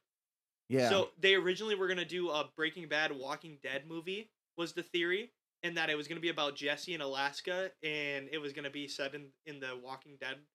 [0.68, 1.02] Yeah.
[1.02, 5.32] So they originally were gonna do a Breaking Bad Walking Dead movie was the theory,
[5.62, 8.88] and that it was gonna be about Jesse in Alaska, and it was gonna be
[8.88, 10.46] set in in the Walking Dead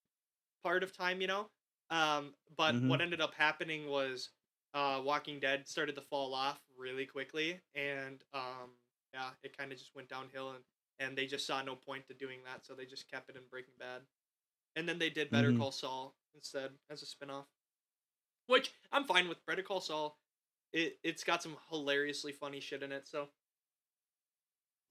[0.64, 1.52] part of time, you know.
[1.90, 2.88] Um, but Mhm.
[2.88, 4.32] what ended up happening was,
[4.74, 8.80] uh, Walking Dead started to fall off really quickly, and um,
[9.14, 10.66] yeah, it kind of just went downhill, and
[11.00, 13.48] and they just saw no point to doing that, so they just kept it in
[13.48, 14.08] Breaking Bad,
[14.76, 15.54] and then they did Better Mhm.
[15.54, 17.48] Call Saul instead as a spinoff
[18.48, 19.46] which I'm fine with.
[19.46, 20.18] Better Call Saul,
[20.72, 23.08] it it's got some hilariously funny shit in it.
[23.08, 23.28] So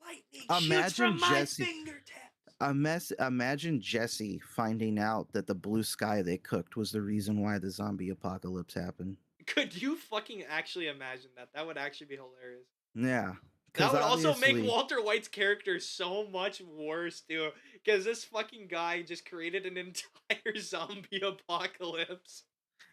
[0.05, 2.19] lightning shoots Imagine from my Jesse- fingertips.
[2.61, 3.11] a mess.
[3.19, 7.71] Imagine Jesse finding out that the blue sky they cooked was the reason why the
[7.71, 9.17] zombie apocalypse happened.
[9.47, 11.49] Could you fucking actually imagine that?
[11.55, 12.67] That would actually be hilarious.
[12.95, 13.35] Yeah.
[13.75, 19.01] That would also make Walter White's character so much worse too, because this fucking guy
[19.01, 22.43] just created an entire zombie apocalypse.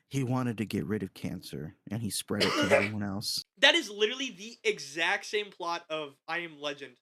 [0.09, 3.43] He wanted to get rid of cancer and he spread it to everyone else.
[3.59, 6.95] That is literally the exact same plot of I Am Legend.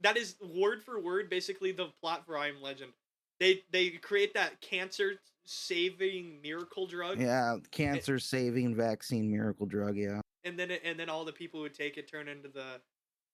[0.00, 2.92] That is word for word basically the plot for I Am Legend.
[3.40, 5.14] They they create that cancer
[5.44, 9.96] saving miracle drug Yeah, eh cancer saving vaccine miracle drug.
[9.96, 10.20] Yeah.
[10.44, 12.80] and then it, and then all the people who take it turn into the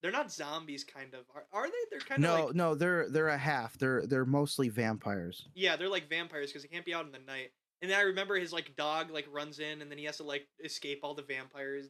[0.02, 1.20] they're not zombies kind of.
[1.32, 1.76] Are, are they?
[1.90, 3.78] They're kind of No, like no, they're they're a half.
[3.78, 5.46] They're they're mostly vampires.
[5.54, 7.52] yeah, they're like vampires because they can't be out in the night.
[7.82, 10.22] And then I remember his like dog like runs in and then he has to
[10.22, 11.88] like escape all the vampires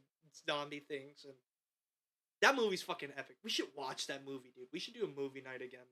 [0.48, 1.34] zombie things and
[2.40, 3.36] that movie's fucking epic.
[3.44, 4.66] We should watch that movie, dude.
[4.72, 5.86] We should do a movie night again.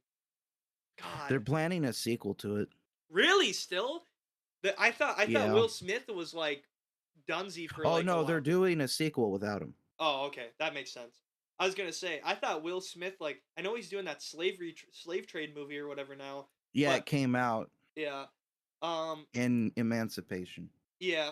[1.00, 1.28] God.
[1.30, 2.68] They're planning a sequel to it.
[3.10, 4.02] Really still?
[4.62, 5.52] The, I thought I thought Yeah.
[5.52, 6.64] Will Smith was like
[7.28, 9.74] Dunsey for Oh like no, they're doing a sequel without him.
[9.98, 11.20] Oh, okay, that makes sense.
[11.58, 14.72] I was gonna say I thought Will Smith like I know he's doing that slavery
[14.72, 16.46] tr- slave trade movie or whatever now.
[16.72, 18.24] Yeah, But- it came out Yeah.
[18.82, 19.26] Um.
[19.34, 20.70] in Emancipation.
[20.98, 21.30] Yeah.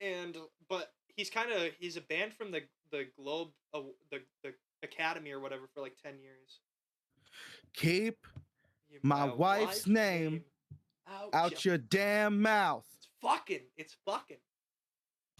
[0.00, 0.36] And
[0.68, 4.52] but he's kind of he's a banned from the the Globe uh, the the
[4.82, 6.60] Academy or whatever for like ten years.
[7.74, 8.26] Keep
[8.90, 10.44] You- My wife's name
[11.08, 12.86] out, out your your damn mouth.
[12.98, 13.62] It's fucking.
[13.76, 14.38] It's fucking.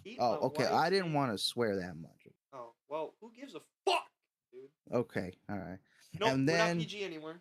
[0.03, 0.65] Keep Oh, okay.
[0.67, 2.11] I didn't want to swear that much.
[2.53, 4.07] Oh well, who gives a fuck,
[4.53, 4.71] dude?
[4.93, 5.79] Okay, all right.
[6.19, 7.41] No, And we're not PG anymore.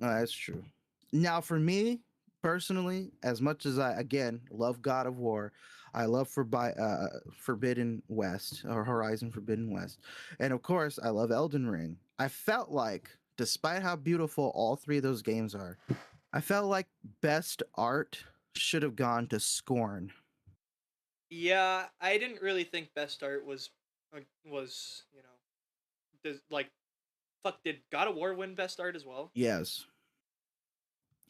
[0.00, 0.62] Oh, that's true.
[1.12, 2.00] Now, for me
[2.42, 5.52] personally, as much as I again love God of War,
[5.94, 10.00] I love for by uh, Forbidden West or Horizon Forbidden West,
[10.40, 11.96] and of course, I love Elden Ring.
[12.18, 15.78] I felt like, despite how beautiful all three of those games are,
[16.32, 16.86] I felt like
[17.20, 18.24] best art
[18.56, 20.12] should have gone to Scorn.
[21.30, 23.70] Yeah, I didn't really think best art was
[24.14, 26.70] uh, was you know, does like,
[27.42, 29.30] fuck did God of War win best art as well?
[29.34, 29.86] Yes.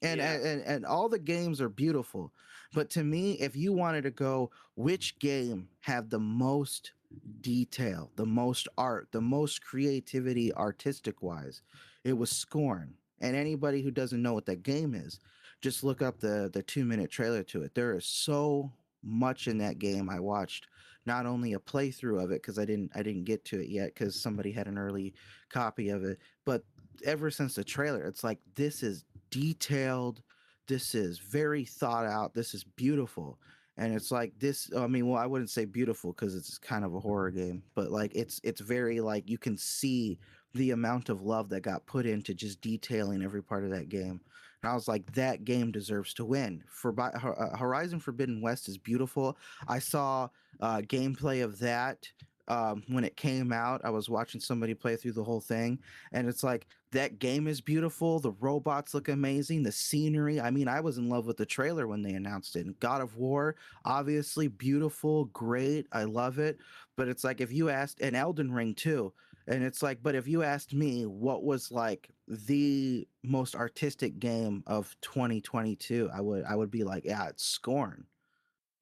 [0.03, 0.33] And, Yeah.
[0.35, 2.33] and and all the games are beautiful,
[2.75, 6.93] but to me, if you wanted to go, which game had the most
[7.41, 11.63] detail, the most art, the most creativity, artistic wise,
[12.05, 12.95] it was Scorn.
[13.21, 15.21] And anybody who doesn't know what that game is,
[15.61, 17.75] just look up the the two minute trailer to it.
[17.75, 18.73] There is so
[19.03, 20.09] much in that game.
[20.11, 20.67] I watched
[21.05, 23.95] not only a playthrough of it because I didn't I didn't get to it yet
[23.95, 25.15] because somebody had an early
[25.51, 26.65] copy of it, but
[27.05, 30.23] ever since the trailer, it's like this is detailed,
[30.69, 33.41] this is very thought out, this is beautiful.
[33.79, 36.95] And it's like this I mean, well, I wouldn't say beautiful because it's kind of
[36.95, 40.19] a horror game, but like it's it's very like you can see
[40.55, 44.21] the amount of love that got put into just detailing every part of that game.
[44.63, 46.63] And I was like, that game deserves to win.
[46.69, 49.37] For uh, Horizon Forbidden West is beautiful.
[49.67, 50.29] I saw
[50.61, 52.07] uh, gameplay of that
[52.53, 53.81] um, when it came out.
[53.83, 55.79] I was watching somebody play through the whole thing,
[56.13, 58.21] and it's like that game is beautiful.
[58.21, 59.63] The robots look amazing.
[59.63, 60.39] The scenery.
[60.39, 62.67] I mean, I was in love with the trailer when they announced it.
[62.67, 65.87] And God of War, obviously beautiful, great.
[65.93, 66.59] I love it.
[66.97, 69.15] But it's like if you asked, and Elden Ring too.
[69.49, 74.63] And it's like, but if you asked me what was like the most artistic game
[74.67, 78.05] of 2022, I would I would be like, yeah, it's Scorn.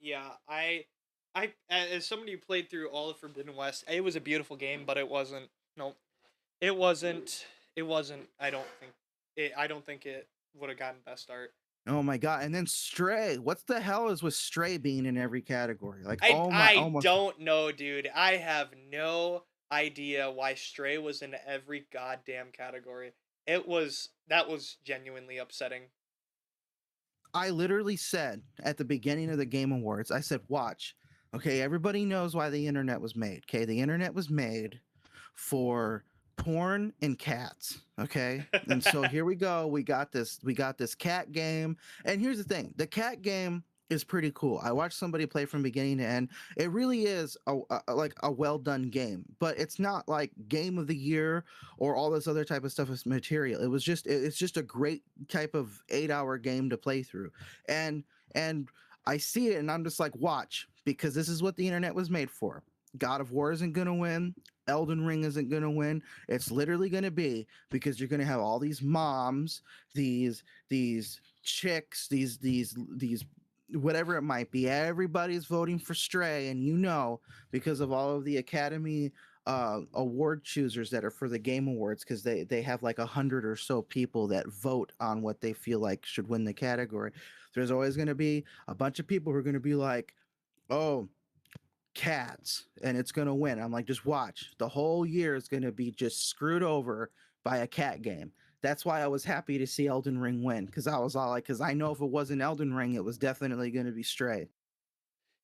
[0.01, 0.85] Yeah, I,
[1.35, 4.85] I as somebody who played through all of Forbidden West, it was a beautiful game,
[4.87, 5.49] but it wasn't.
[5.77, 5.95] No,
[6.61, 7.47] it wasn't.
[7.77, 8.29] It wasn't.
[8.39, 8.93] I don't think.
[9.37, 10.29] It, I don't think it
[10.59, 11.53] would have gotten best art.
[11.87, 12.43] Oh my god!
[12.43, 13.39] And then Stray.
[13.39, 16.03] What the hell is with Stray being in every category?
[16.05, 17.05] Like, I, oh my, I almost.
[17.05, 18.11] don't know, dude.
[18.15, 23.13] I have no idea why Stray was in every goddamn category.
[23.47, 25.83] It was that was genuinely upsetting.
[27.33, 30.97] I literally said at the beginning of the Game Awards, I said, watch.
[31.35, 33.45] Okay, everybody knows why the internet was made.
[33.49, 34.81] Okay, the internet was made
[35.35, 36.05] for
[36.37, 37.81] porn and cats.
[37.99, 38.45] Okay.
[38.69, 39.67] And so here we go.
[39.67, 41.77] We got this, we got this cat game.
[42.05, 44.61] And here's the thing the cat game is pretty cool.
[44.63, 46.31] I watched somebody play from beginning to end.
[46.57, 47.59] It really is a,
[47.89, 51.45] a like a well done game, but it's not like game of the year
[51.77, 53.61] or all this other type of stuff as material.
[53.63, 57.31] It was just it- it's just a great type of 8-hour game to play through.
[57.69, 58.03] And
[58.35, 58.69] and
[59.07, 62.11] I see it and I'm just like watch because this is what the internet was
[62.11, 62.63] made for.
[62.99, 64.35] God of War isn't going to win.
[64.67, 66.03] Elden Ring isn't going to win.
[66.29, 69.63] It's literally going to be because you're going to have all these moms,
[69.95, 73.25] these these chicks, these these these
[73.73, 74.69] whatever it might be.
[74.69, 77.21] Everybody's voting for Stray, and you know
[77.51, 79.13] because of all of the Academy
[79.47, 83.07] uh, award choosers that are for the Game Awards, because they they have like a
[83.07, 87.13] hundred or so people that vote on what they feel like should win the category.
[87.55, 90.15] There's always going to be a bunch of people who are going to be like,
[90.71, 91.09] "Oh."
[91.95, 93.61] cats and it's going to win.
[93.61, 94.53] I'm like, just watch.
[94.59, 97.11] The whole year is going to be just screwed over
[97.45, 98.33] by a cat game.
[98.63, 101.45] That's why I was happy to see Elden Ring win because I was all like,
[101.45, 104.49] because I know if it wasn't Elden Ring, it was definitely going to be Stray.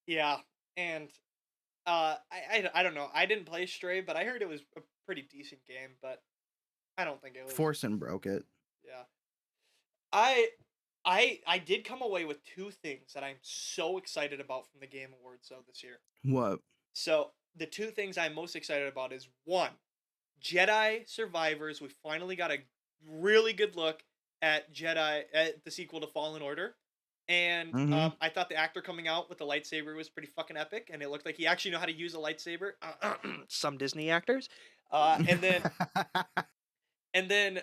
[0.06, 0.36] Yeah,
[0.76, 1.08] and
[1.86, 3.08] uh, I, I I don't know.
[3.14, 5.96] I didn't play Stray, but I heard it was a pretty decent game.
[6.02, 6.22] But
[6.98, 7.54] I don't think it was.
[7.54, 8.44] Forsen broke it.
[8.84, 9.02] Yeah.
[10.12, 10.48] I
[11.06, 14.86] I I did come away with two things that I'm so excited about from the
[14.86, 16.00] Game Awards though this year.
[16.24, 16.58] What?
[16.92, 19.70] So the two things I'm most excited about is one,
[20.42, 21.80] Jedi Survivors.
[21.80, 22.58] We finally got a
[23.08, 24.02] really good look
[24.42, 26.74] at Jedi at the sequel to Fallen Order.
[27.28, 27.92] And Mhm.
[27.92, 31.02] um, I thought the actor coming out with the lightsaber was pretty fucking epic, and
[31.02, 32.74] it looked like he actually knew how to use a lightsaber.
[33.48, 34.48] some Disney actors,
[34.92, 35.62] uh, and then
[37.14, 37.62] and then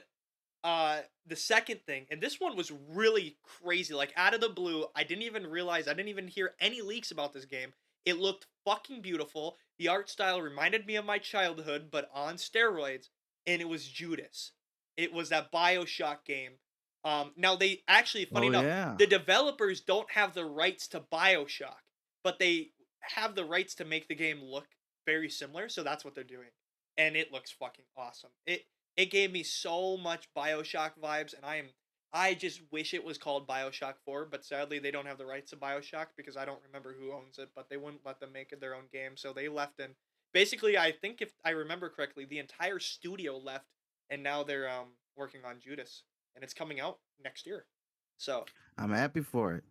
[0.63, 4.85] uh the second thing, and this one was really crazy, like out of the blue.
[4.95, 7.73] I didn't even realize, I didn't even hear any leaks about this game.
[8.05, 9.57] It looked fucking beautiful.
[9.79, 13.09] The art style reminded me of my childhood, but on steroids,
[13.47, 14.51] and it was Judas.
[14.97, 16.53] It was that Bioshock game.
[17.05, 18.95] Um, now they actually, funny oh enough, yeah.
[18.97, 21.81] the developers don't have the rights to Bioshock,
[22.23, 24.67] but they have the rights to make the game look
[25.05, 25.67] very similar.
[25.69, 26.49] So that's what they're doing,
[26.97, 28.29] and it looks fucking awesome.
[28.45, 28.65] It
[28.97, 31.65] it gave me so much Bioshock vibes, and I am
[32.15, 35.49] I just wish it was called Bioshock Four, but sadly they don't have the rights
[35.49, 38.51] to Bioshock because I don't remember who owns it, but they wouldn't let them make
[38.51, 39.95] it their own game, so they left and
[40.33, 43.65] basically I think if I remember correctly, the entire studio left,
[44.09, 46.03] and now they're um working on Judas,
[46.35, 47.65] and it's coming out next year.
[48.17, 48.45] So
[48.77, 49.63] I'm happy for it.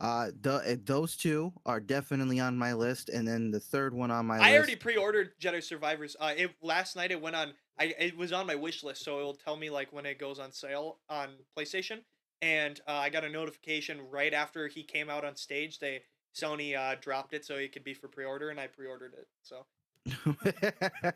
[0.00, 4.10] Uh, the, uh, those two are definitely on my list, and then the third one
[4.10, 4.56] on my I list.
[4.56, 6.16] already pre-ordered Jedi Survivors.
[6.20, 7.52] Uh, it last night it went on.
[7.78, 10.38] I it was on my wish list, so it'll tell me like when it goes
[10.38, 11.98] on sale on PlayStation.
[12.42, 15.78] And uh, I got a notification right after he came out on stage.
[15.78, 16.02] They
[16.34, 19.28] Sony uh, dropped it so it could be for pre-order, and I pre-ordered it.
[19.42, 19.66] So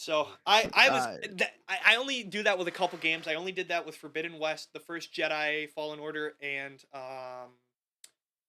[0.00, 3.28] so I I was Uh, that, I, I only do that with a couple games.
[3.28, 7.50] I only did that with Forbidden West, the first Jedi Fallen Order, and um,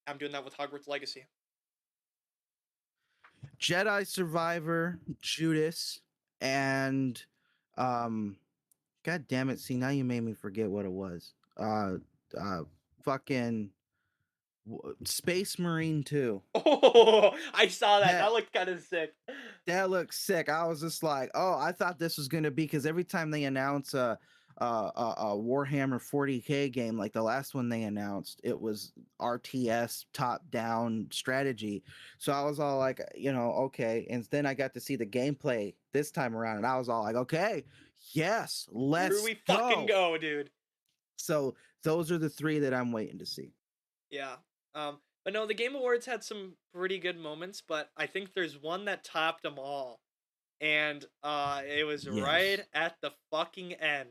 [0.07, 1.25] I'm doing that with Hogwarts Legacy.
[3.59, 5.99] Jedi Survivor, Judas,
[6.39, 7.21] and
[7.77, 8.37] um,
[9.03, 9.59] God damn it!
[9.59, 11.33] See now you made me forget what it was.
[11.57, 11.95] Uh,
[12.39, 12.61] uh,
[13.03, 13.69] fucking
[15.05, 16.41] Space Marine Two.
[16.53, 18.11] Oh, I saw that.
[18.11, 18.21] Yeah.
[18.21, 19.13] That looked kind of sick.
[19.65, 20.49] That looks sick.
[20.49, 23.45] I was just like, oh, I thought this was gonna be because every time they
[23.45, 24.19] announce a,
[24.57, 30.05] a a a Warhammer 40k game, like the last one they announced, it was RTS
[30.13, 31.83] top down strategy.
[32.19, 34.05] So I was all like, you know, okay.
[34.09, 37.03] And then I got to see the gameplay this time around, and I was all
[37.03, 37.65] like, okay,
[38.13, 40.51] yes, let's Here we fucking go, dude.
[41.17, 43.53] So those are the three that I'm waiting to see.
[44.09, 44.35] Yeah.
[44.75, 48.59] Um, but no, the Game Awards had some pretty good moments, but I think there's
[48.59, 49.99] one that topped them all,
[50.59, 54.09] and uh, it was right at the fucking end.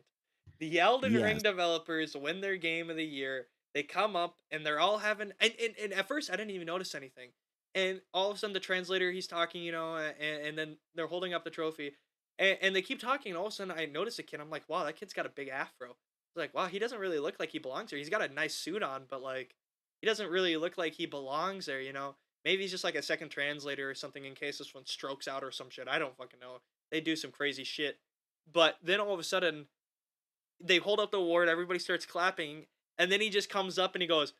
[0.60, 3.46] The Elden Ring developers win their game of the year.
[3.74, 6.66] They come up and they're all having and, and, and at first I didn't even
[6.66, 7.30] notice anything.
[7.74, 11.06] And all of a sudden the translator he's talking, you know, and, and then they're
[11.06, 11.92] holding up the trophy.
[12.38, 14.40] And, and they keep talking, and all of a sudden I notice a kid.
[14.40, 15.90] I'm like, wow, that kid's got a big afro.
[15.90, 17.98] It's like, wow, he doesn't really look like he belongs here.
[17.98, 19.54] He's got a nice suit on, but like
[20.00, 21.80] he doesn't really look like he belongs there.
[21.80, 24.86] You know, maybe he's just like a second translator or something in case this one
[24.86, 25.88] strokes out or some shit.
[25.88, 26.60] I don't fucking know.
[26.90, 27.98] They do some crazy shit,
[28.52, 29.66] but then all of a sudden,
[30.60, 31.48] they hold up the award.
[31.48, 32.66] Everybody starts clapping,
[32.98, 34.32] and then he just comes up and he goes,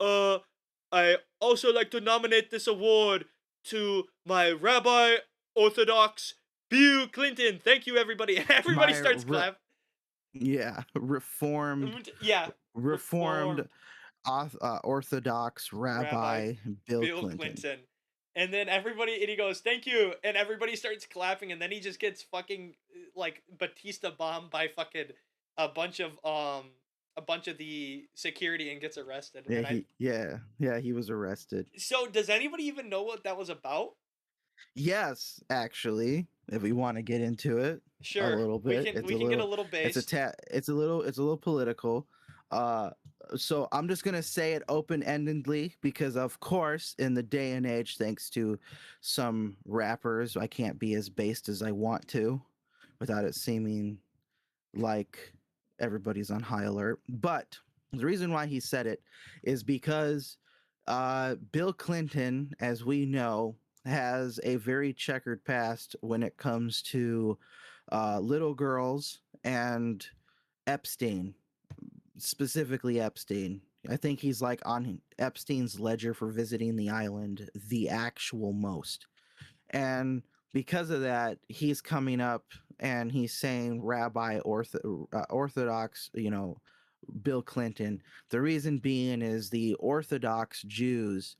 [0.00, 0.38] "Uh,
[0.90, 3.26] I also like to nominate this award
[3.64, 5.16] to my Rabbi
[5.54, 6.34] Orthodox
[6.70, 7.60] Bill Clinton.
[7.62, 9.58] Thank you, everybody." Everybody My starts re- clapping.
[10.32, 13.68] Yeah, reformed, Yeah, reformed, reformed
[14.26, 16.54] uh, Orthodox Rabbi,
[16.86, 17.38] Bill, Bill Clinton.
[17.38, 17.78] Clinton.
[18.36, 21.80] And then everybody, and he goes, "Thank you," and everybody starts clapping, and then he
[21.80, 25.06] just gets fucking uh, like Batista bombed by fucking
[25.56, 26.66] a bunch of um
[27.16, 29.44] a bunch of the security and gets arrested.
[29.48, 31.66] Yeah, I, he, yeah, yeah, he was arrested.
[31.76, 33.96] so does anybody even know what that was about?
[34.76, 38.86] Yes, actually, if we want to get into it, Sure, a little we bit.
[38.86, 41.02] can It's we a can get a little- little it's a ta- it's a little
[41.02, 42.06] it's a little political.
[42.52, 42.90] Uh,
[43.36, 47.96] so I'm just gonna say it open-endedly because, of course, in the day and age,
[47.96, 48.58] thanks to
[49.00, 52.40] some rappers, I can't be as based as I want to,
[53.00, 53.98] without it seeming
[54.74, 55.32] like
[55.80, 57.00] everybody's on high alert.
[57.08, 57.56] But
[57.92, 59.02] the reason why he said it
[59.42, 60.36] is because
[60.86, 63.54] uh, Bill Clinton, as we know,
[63.84, 67.38] has a very checkered past when it comes to
[67.92, 70.06] uh, little girls and
[70.66, 71.34] Epstein,
[72.18, 73.60] specifically Epstein.
[73.88, 79.06] I think he's like on Epstein's ledger for visiting the island the actual most.
[79.70, 82.44] And because of that, he's coming up
[82.80, 86.56] and he's saying Rabbi Ortho- uh, Orthodox, you know,
[87.22, 88.02] Bill Clinton.
[88.30, 91.36] The reason being is the Orthodox Jews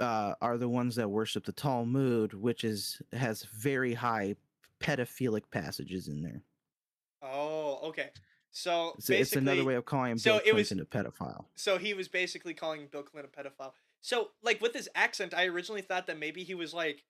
[0.00, 4.34] uh, are the ones that worship the Talmud, which is has very high
[4.80, 6.42] pedophilic passages in there.
[7.22, 8.10] oh, okay.
[8.50, 11.44] So So it's another way of calling so Bill it was- Clinton a pedophile.
[11.54, 13.72] So he was basically calling Bill Clinton a pedophile.
[14.00, 17.04] So like with his accent, I originally thought that maybe he was like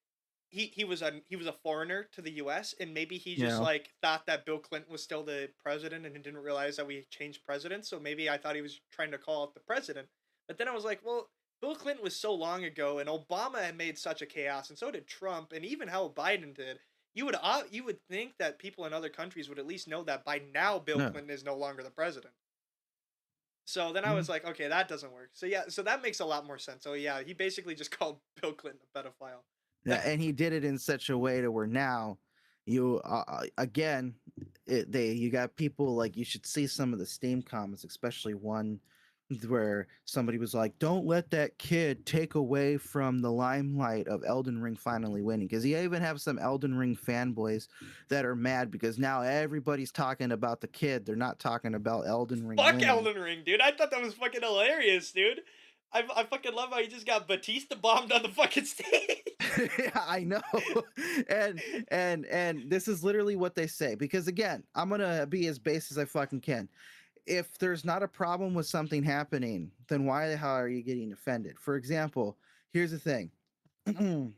[0.51, 2.75] he he was a he was a foreigner to the U.S.
[2.81, 3.59] and maybe he just Yeah.
[3.59, 7.07] like thought that Bill Clinton was still the president and he didn't realize that we
[7.11, 7.89] changed presidents.
[7.89, 10.09] So maybe I thought he was trying to call out the president.
[10.47, 11.29] But then I was like, well,
[11.61, 14.91] Bill Clinton was so long ago, and Obama had made such a chaos, and so
[14.91, 16.79] did Trump, and even how Biden did.
[17.15, 20.03] You would uh, you would think that people in other countries would at least know
[20.05, 21.05] that by now Bill No.
[21.05, 22.35] Clinton is no longer the president.
[23.67, 24.15] So then I Mhm.
[24.15, 25.31] was like, okay, that doesn't work.
[25.35, 26.83] So yeah, so that makes a lot more sense.
[26.85, 29.43] So yeah, he basically just called Bill Clinton a pedophile.
[29.85, 32.19] Yeah, and he did it in such a way to where now
[32.67, 34.19] you uh, uh, again
[34.67, 38.35] it, they you got people like you should see some of the steam comments especially
[38.35, 38.81] one
[39.47, 44.61] where somebody was like don't let that kid take away from the limelight of Elden
[44.61, 47.69] Ring finally winning because you even have some Elden Ring fanboys
[48.09, 52.47] that are mad because now everybody's talking about the kid they're not talking about Elden
[52.47, 52.89] Ring Fuck winning.
[52.89, 53.61] Elden Ring, dude.
[53.61, 55.43] I thought that was fucking hilarious, dude.
[55.93, 59.23] I, I fucking love how he just got Batista bombed on the fucking stage.
[59.79, 60.43] yeah, I know.
[61.29, 61.61] and
[61.91, 65.59] and and this is literally what they say because again, I'm going to be as
[65.59, 66.69] base as I fucking can.
[67.29, 71.13] If there's not a problem with something happening, then why the hell are you getting
[71.13, 71.59] offended?
[71.59, 72.39] For example,
[72.73, 73.31] here's the thing.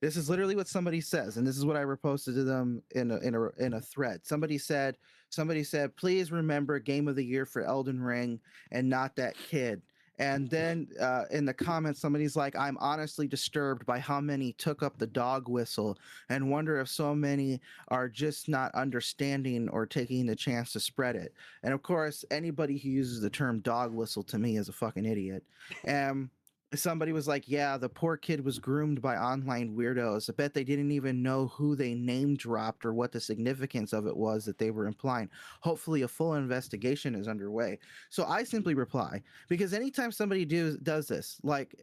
[0.00, 3.10] this is literally what somebody says and this is what I reposted to them in
[3.10, 4.20] a in a in a thread.
[4.24, 4.96] Somebody said
[5.30, 9.82] somebody said, "Please remember game of the year for Elden Ring and not that kid."
[10.18, 14.82] And then uh, in the comments, somebody's like, I'm honestly disturbed by how many took
[14.82, 15.98] up the dog whistle
[16.28, 21.16] and wonder if so many are just not understanding or taking the chance to spread
[21.16, 21.34] it.
[21.62, 25.06] And of course, anybody who uses the term dog whistle to me is a fucking
[25.06, 25.44] idiot.
[25.86, 26.30] Um,
[26.74, 30.28] somebody was like, Yeah, the poor kid was groomed by online weirdos.
[30.28, 34.06] I bet they didn't even know who they name dropped or what the significance of
[34.06, 35.30] it was that they were implying.
[35.60, 37.78] Hopefully, a full investigation is underway.
[38.10, 41.74] So I simply reply because anytime somebody do, does this, like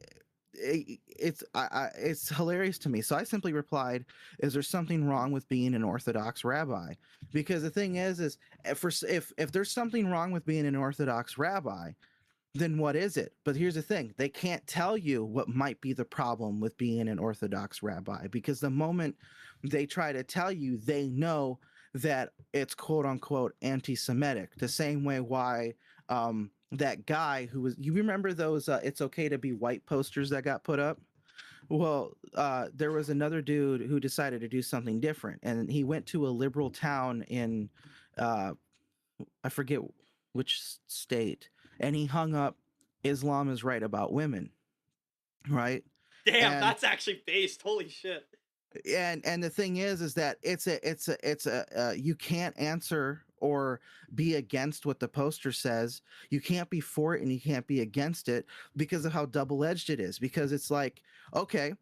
[0.58, 3.02] it, it's I, I, it's hilarious to me.
[3.02, 4.06] So I simply replied,
[4.40, 6.94] "Is there something wrong with being an Orthodox rabbi?"
[7.32, 10.76] Because the thing is, is if for, if if there's something wrong with being an
[10.76, 11.92] Orthodox rabbi,
[12.56, 13.34] then what is it?
[13.44, 17.08] But here's the thing: they can't tell you what might be the problem with being
[17.10, 19.16] an Orthodox rabbi because the moment
[19.64, 21.60] they try to tell you, they know
[21.94, 24.56] that it's quote unquote anti-Semitic.
[24.58, 25.74] The same way why
[26.10, 30.30] um, that guy who was you remember those uh, "It's okay to be white" posters
[30.30, 31.00] that got put up.
[31.68, 36.06] Well, uh, there was another dude who decided to do something different, and he went
[36.08, 37.70] to a liberal town in,
[38.18, 38.54] uh,
[39.44, 39.80] I forget
[40.34, 41.50] which state,
[41.80, 42.58] and he hung up
[43.04, 44.50] "Islam is right about women,"
[45.50, 45.84] right?
[46.26, 47.62] Damn, And- that's actually based.
[47.62, 48.26] Holy shit.
[48.94, 52.14] and and the thing is is that it's a it's a it's a uh, you
[52.16, 53.80] can't answer or
[54.16, 56.02] be against what the poster says.
[56.30, 58.46] You can't be for it and you can't be against it
[58.76, 60.18] because of how double edged it is.
[60.20, 61.02] Because it's like,
[61.36, 61.74] okay,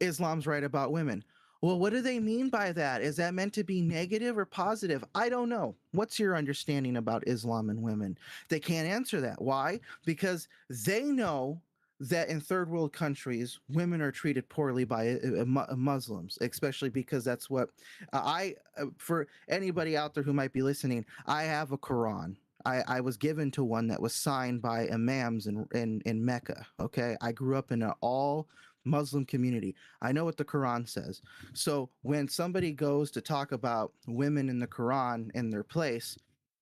[0.00, 1.22] Islam's right about women.
[1.60, 3.02] Well, what do they mean by that?
[3.02, 5.04] Is that meant to be negative or positive?
[5.14, 5.74] I don't know.
[5.92, 8.16] What's your understanding about Islam and women?
[8.48, 9.42] They can't answer that.
[9.42, 9.80] Why?
[10.04, 11.60] Because they know
[12.00, 16.38] that in third world countries, women are treated poorly by uh, uh, Mu- uh, Muslims,
[16.40, 17.70] especially because that's what
[18.12, 22.36] uh, I, uh, for anybody out there who might be listening, I have a Quran.
[22.64, 26.66] I, I was given to one that was signed by imams in, in, in Mecca.
[26.78, 27.16] Okay.
[27.20, 28.48] I grew up in an all
[28.88, 29.74] Muslim community.
[30.02, 31.22] I know what the Quran says.
[31.52, 36.16] So when somebody goes to talk about women in the Quran in their place,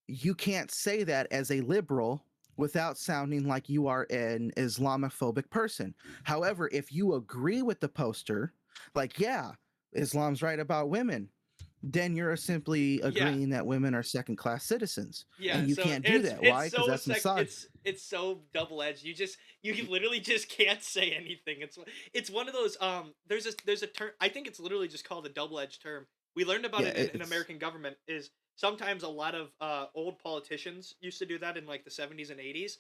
[0.09, 2.25] you can't say that as a liberal
[2.57, 5.95] without sounding like you are an Islamophobic person.
[6.25, 8.53] However, if you agree with the poster,
[8.95, 9.53] like, yeah,
[9.93, 11.29] Islam's right about women,
[11.83, 15.25] then you're simply agreeing that women are second class citizens.
[15.39, 16.43] Yeah, and you so can't do that.
[16.43, 16.67] Why?
[16.67, 19.05] Because so that's sec- It's it's so double edged.
[19.05, 21.61] You just you literally just can't say anything.
[21.61, 21.79] It's
[22.15, 23.15] it's one of those um.
[23.27, 24.13] There's a there's a term.
[24.21, 26.07] I think it's literally just called a double edged term.
[26.35, 27.99] We learned about Yeah, it in, in American government.
[28.09, 31.91] Is sometimes a lot of uh old politicians used to do that in like the
[31.91, 32.79] 70s and 80s.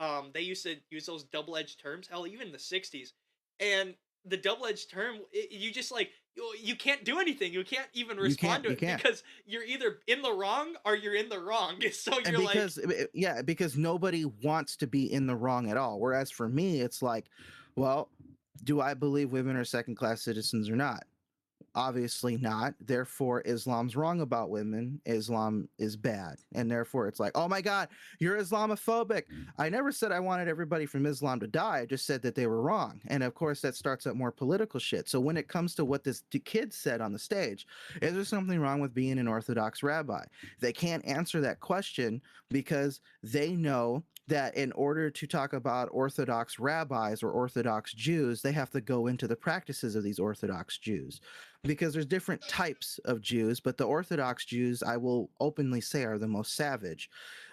[0.00, 2.08] Um, they used to use those double edged terms.
[2.08, 3.14] Hell, even the 60s,
[3.60, 7.52] and the double edged term, i you just like you, you can't do anything.
[7.52, 9.02] You can't even respond can't- to it can't.
[9.02, 11.76] because you're either in the wrong or you're in the wrong.
[11.92, 12.52] So you're like.
[12.54, 16.48] because uh, yeah because nobody wants to be in the wrong at all whereas for
[16.48, 17.26] me it's like
[17.76, 18.08] well
[18.64, 21.04] do i believe women are second class citizens or not
[21.74, 22.74] obviously not.
[22.80, 25.00] Therefore islam's wrong about women.
[25.04, 26.36] Islam is bad.
[26.54, 27.88] And therefore it's like oh my god
[28.18, 29.22] you're islamophobic.
[29.32, 29.46] Mm.
[29.58, 31.80] I never said i wanted everybody from islam to die.
[31.80, 33.00] I just said that they were wrong.
[33.08, 35.08] And of course that starts up more political shit.
[35.08, 37.66] So when it comes to what this kid said on the stage
[38.02, 40.24] is there something wrong with being an orthodox rabbi?
[40.60, 46.58] They can't answer that question because they know that in order to talk about Orthodox
[46.58, 51.20] rabbis or Orthodox Jews, they have to go into the practices of these Orthodox Jews.
[51.64, 56.16] Because there's different types of Jews, but the Orthodox Jews, I will openly say, are
[56.16, 57.10] the most savage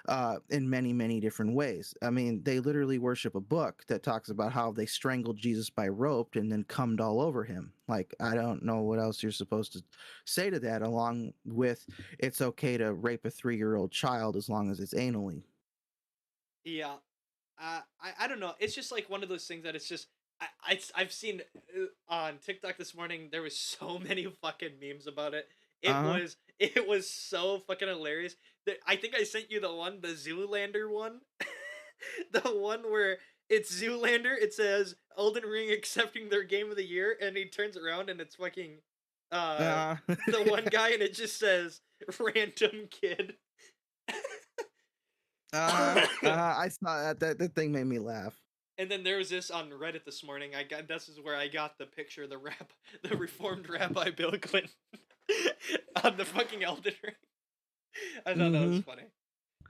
[0.08, 1.96] uh, in many, many different ways.
[2.04, 5.88] I mean, they literally worship a book that talks about how they strangled Jesus by
[5.88, 7.74] rope and then cummed all over him.
[7.88, 9.84] Like, I don't know what else you're supposed to
[10.26, 11.84] say to that, along with
[12.20, 15.42] it's okay to rape a three year old child as long as it's anally.
[16.66, 16.96] Yeah,
[17.62, 18.54] uh, I I don't know.
[18.60, 20.08] It's just like one of those things that it's just
[20.42, 21.42] I, I I've seen
[21.78, 23.30] uh, on TikTok this morning.
[23.32, 25.48] There was so many fucking memes about it.
[25.82, 26.20] It Uh-huh.
[26.20, 28.36] was it was so fucking hilarious.
[28.66, 31.22] That I think I sent you the one, the Zoolander one,
[32.32, 34.36] the one where it's Zoolander.
[34.40, 38.22] It says Elden Ring accepting their game of the year, and he turns around and
[38.22, 38.78] it's fucking
[39.32, 39.98] uh, Uh,
[40.28, 41.82] the one guy, and it just says
[42.20, 43.36] random kid.
[45.56, 47.20] Uh, uh, I saw that.
[47.20, 47.40] that.
[47.40, 48.36] That thing made me laugh.
[48.78, 50.54] And then there was this on Reddit this morning.
[50.54, 52.72] I got this is where I got the picture of the rap
[53.04, 54.72] the reformed rabbi Bill Clinton
[56.04, 57.14] on the fucking Elden Ring.
[58.26, 59.04] I thought that was funny.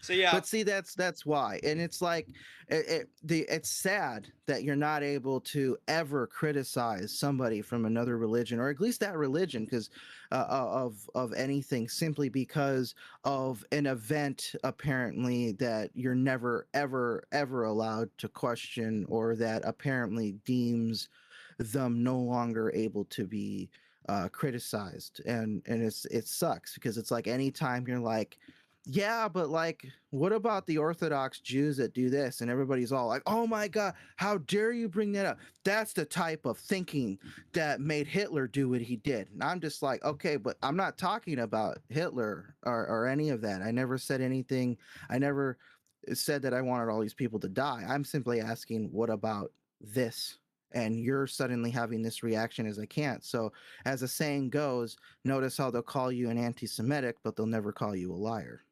[0.05, 2.27] So yeah, But see, that's that's why, and it's like,
[2.67, 8.19] it, it, the it's sad that you're not able to ever criticize somebody from another
[8.19, 9.89] religion, or at least that religion, because
[10.31, 12.93] uh, of of anything, simply because
[13.23, 20.33] of an event apparently that you're never ever ever allowed to question, or that apparently
[20.45, 21.09] deems
[21.57, 23.71] them no longer able to be
[24.07, 28.37] uh, criticized, and and it's it sucks because it's like anytime you're like
[28.87, 32.41] yeah, but like, what about the Orthodox Jews that do this?
[32.41, 35.39] And everybody's all like, oh my God, how dare you bring that up?
[35.63, 37.17] That's the type of thinking
[37.53, 39.27] that made Hitler do what he did.
[39.31, 43.41] And I'm just like, okay, but I'm not talking about Hitler or, or any of
[43.41, 43.63] that.
[43.63, 44.77] I never said anything.
[45.09, 45.57] I never
[46.13, 47.83] said that I wanted all these people to die.
[47.87, 49.51] I'm simply asking, what about
[49.81, 50.37] this?
[50.73, 53.23] And you're suddenly having this reaction as I can't.
[53.23, 53.53] So,
[53.85, 57.71] as the saying goes, notice how they'll call you an anti Semitic, but they'll never
[57.71, 58.64] call you a liar.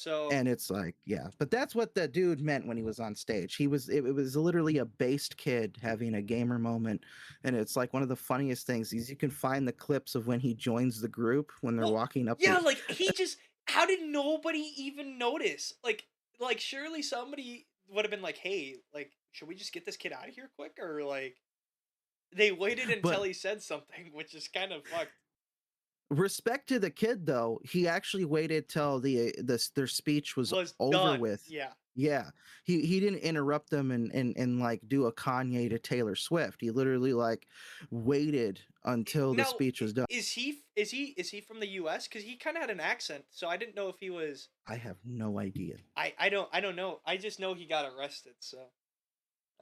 [0.00, 3.14] So and it's like yeah but that's what the dude meant when he was on
[3.14, 7.02] stage he was it, it was literally a based kid having a gamer moment
[7.44, 10.26] and it's like one of the funniest things is you can find the clips of
[10.26, 13.36] when he joins the group when they're Well, walking up yeah, like he just
[13.66, 15.74] how did nobody even notice?
[15.84, 16.04] Like
[16.40, 20.12] like surely somebody would have been like, hey, like should we just get this kid
[20.12, 21.36] out of here quick or like
[22.34, 25.12] they waited until But- he said something, which is kind of fucked.
[26.10, 30.52] Respect to the kid though, he actually waited till the uh, the their speech was,
[30.52, 31.20] Was over done.
[31.20, 31.44] with.
[31.48, 31.70] Yeah.
[31.96, 32.30] Yeah,
[32.64, 36.58] he he didn't interrupt them and and and like do a Kanye to Taylor Swift.
[36.60, 37.46] He literally like
[37.90, 40.06] waited until the speech was done.
[40.08, 42.06] Is he is he is he from the U.S.
[42.06, 44.48] Because he kind of had an accent, so I didn't know if he was.
[44.68, 45.76] I have no idea.
[45.96, 47.00] I I don't I don't know.
[47.04, 48.34] I just know he got arrested.
[48.38, 48.58] So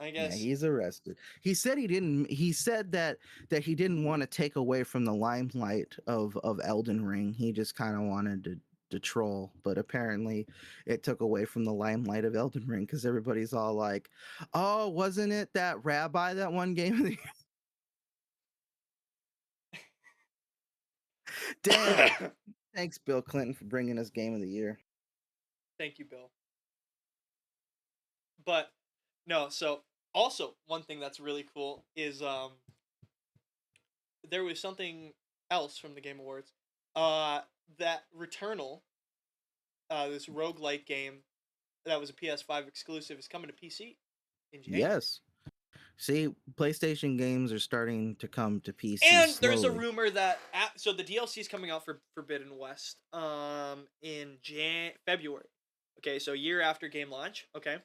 [0.01, 1.19] I Yeah, guess he's arrested.
[1.41, 2.31] He said he didn't.
[2.31, 3.19] He said that
[3.51, 7.33] that he didn't want to take away from the limelight of of Elden Ring.
[7.33, 8.61] He just kind of wanted to
[8.91, 10.47] to troll, but apparently
[10.87, 14.11] it took away from the limelight of Elden Ring because everybody's all like,
[14.55, 17.19] "Oh, wasn't it that rabbi that one game of the year?"
[21.63, 22.33] Damn!
[22.75, 24.79] Thanks, Bill Clinton, for bringing us Game of the Year.
[25.79, 26.31] Thank you, Bill.
[28.45, 28.73] But
[29.27, 29.83] no, so
[30.15, 32.53] also one thing that's really cool is um
[34.31, 35.13] there was something
[35.51, 36.53] else from the Game Awards.
[36.95, 37.41] Uh
[37.79, 38.81] that Returnal,
[39.91, 41.19] uh this roguelike game
[41.87, 43.97] that was a PS5 exclusive is coming to PC
[44.53, 44.95] in January.
[44.95, 45.21] Yes.
[46.01, 49.01] See, PlayStation games are starting to come to PC.
[49.03, 52.99] And there's a rumor that at, so the DLC is coming out for Forbidden West
[53.13, 55.49] um in Jan February.
[55.99, 57.47] Okay, so a year after game launch.
[57.57, 57.79] Okay,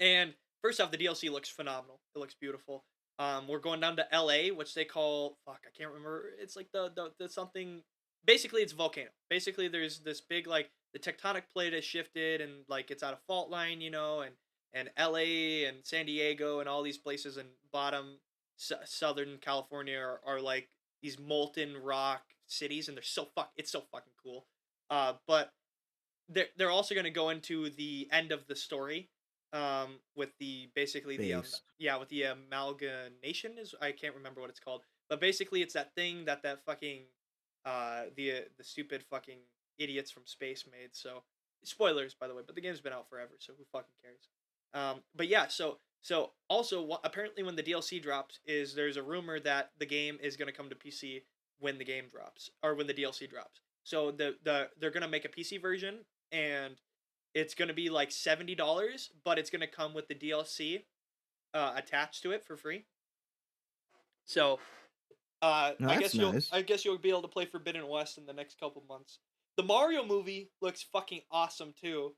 [0.00, 0.34] and
[0.64, 2.00] first off, the DLC looks phenomenal.
[2.16, 2.84] It looks beautiful.
[3.18, 5.60] Um, we're going down to L.A., which they call fuck.
[5.64, 6.30] I can't remember.
[6.40, 7.82] It's like the the, the something.
[8.26, 9.10] Basically, it's volcano.
[9.28, 13.18] Basically, there's this big like the tectonic plate has shifted and like it's out of
[13.28, 14.34] fault line, you know, and
[14.72, 18.18] and LA and San Diego and all these places in bottom
[18.58, 20.68] s- Southern California are, are like
[21.02, 23.52] these molten rock cities, and they're so fuck.
[23.56, 24.46] It's so fucking cool.
[24.90, 25.52] Uh, but
[26.28, 29.10] they're they're also gonna go into the end of the story,
[29.54, 31.44] um, with the basically the um,
[31.78, 35.94] yeah with the amalgamation is I can't remember what it's called, but basically it's that
[35.94, 37.02] thing that that fucking
[37.64, 39.38] uh the uh, the stupid fucking
[39.78, 40.90] idiots from space made.
[40.92, 41.22] So
[41.62, 44.28] spoilers by the way, but the game's been out forever, so who fucking cares?
[44.74, 49.02] Um, but yeah, so so also wha- apparently when the DLC drops is there's a
[49.02, 51.22] rumor that the game is gonna come to PC
[51.60, 53.60] when the game drops or when the DLC drops.
[53.84, 56.00] So the the they're gonna make a PC version
[56.32, 56.80] and
[57.34, 60.84] it's gonna be like seventy dollars, but it's gonna come with the DLC
[61.52, 62.84] uh, attached to it for free.
[64.24, 64.58] So
[65.42, 66.34] uh, No, I guess you'll.
[66.52, 69.18] I guess you'll be able to play Forbidden West in the next couple months.
[69.56, 72.14] The Mario movie looks fucking awesome too.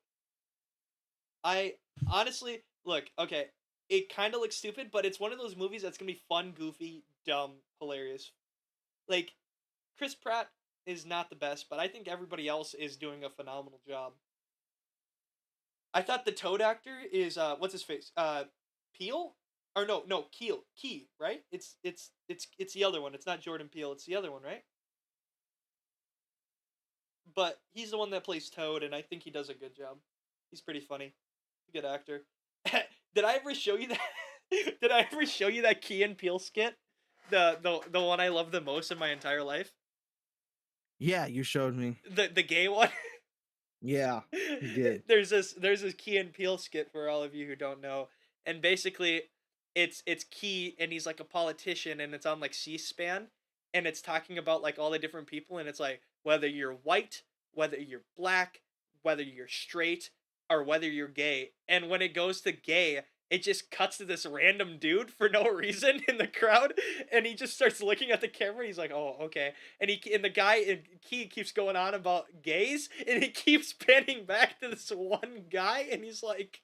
[1.43, 1.75] I
[2.11, 3.47] honestly look okay.
[3.89, 6.53] It kind of looks stupid, but it's one of those movies that's gonna be fun,
[6.57, 8.33] goofy, dumb, hilarious.
[9.09, 9.33] Like
[9.99, 10.49] Chris Pratt
[10.87, 14.13] is not the best, but I think everybody else is doing a phenomenal job.
[15.97, 18.45] I thought the Toad actor is uh what's his face uh
[18.95, 19.35] Peele
[19.75, 21.41] or no no Keel Key right?
[21.51, 23.15] It's it's it's it's the other one.
[23.15, 23.93] It's not Jordan Peele.
[23.93, 24.63] It's the other one, right?
[27.35, 29.97] But he's the one that plays Toad, and I think he does a good job.
[30.51, 31.15] He's pretty funny,
[31.73, 32.25] good actor.
[33.15, 34.01] Did I ever show you that?
[34.51, 36.77] Did I ever show you that Key and Peele skit?
[37.31, 39.73] The the the one I love the most in my entire life.
[40.99, 42.01] Yeah, you showed me.
[42.09, 42.91] The the gay one.
[43.87, 44.21] Yeah.
[44.33, 45.03] he did.
[45.09, 48.09] There's this there's this Key and Peele skit for all of you who don't know,
[48.45, 49.23] and basically,
[49.75, 53.29] it's it's Key and he's like a politician and it's on like C-SPAN,
[53.75, 57.23] and it's talking about like all the different people and it's like whether you're white,
[57.53, 58.63] whether you're black,
[59.03, 60.11] whether you're straight,
[60.51, 63.03] or whether you're gay, and when it goes to gay.
[63.31, 66.75] It just cuts to this random dude for no reason in the crowd,
[67.13, 68.67] and he just starts looking at the camera.
[68.67, 72.27] He's like, "Oh, okay." and he and the guy in key keeps going on about
[72.43, 76.61] gays and he keeps panning back to this one guy and he's like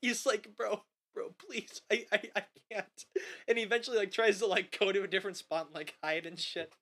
[0.00, 0.82] he's like bro
[1.14, 3.04] bro please I, I i can't
[3.46, 6.26] and he eventually like tries to like go to a different spot and like hide
[6.26, 6.72] and shit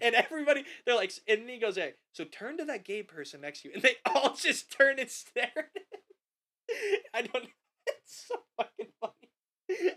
[0.00, 3.62] and everybody they're like and he goes hey so turn to that gay person next
[3.62, 5.70] to you and they all just turn and stare
[7.12, 7.48] i don't
[8.04, 9.30] it's so fucking funny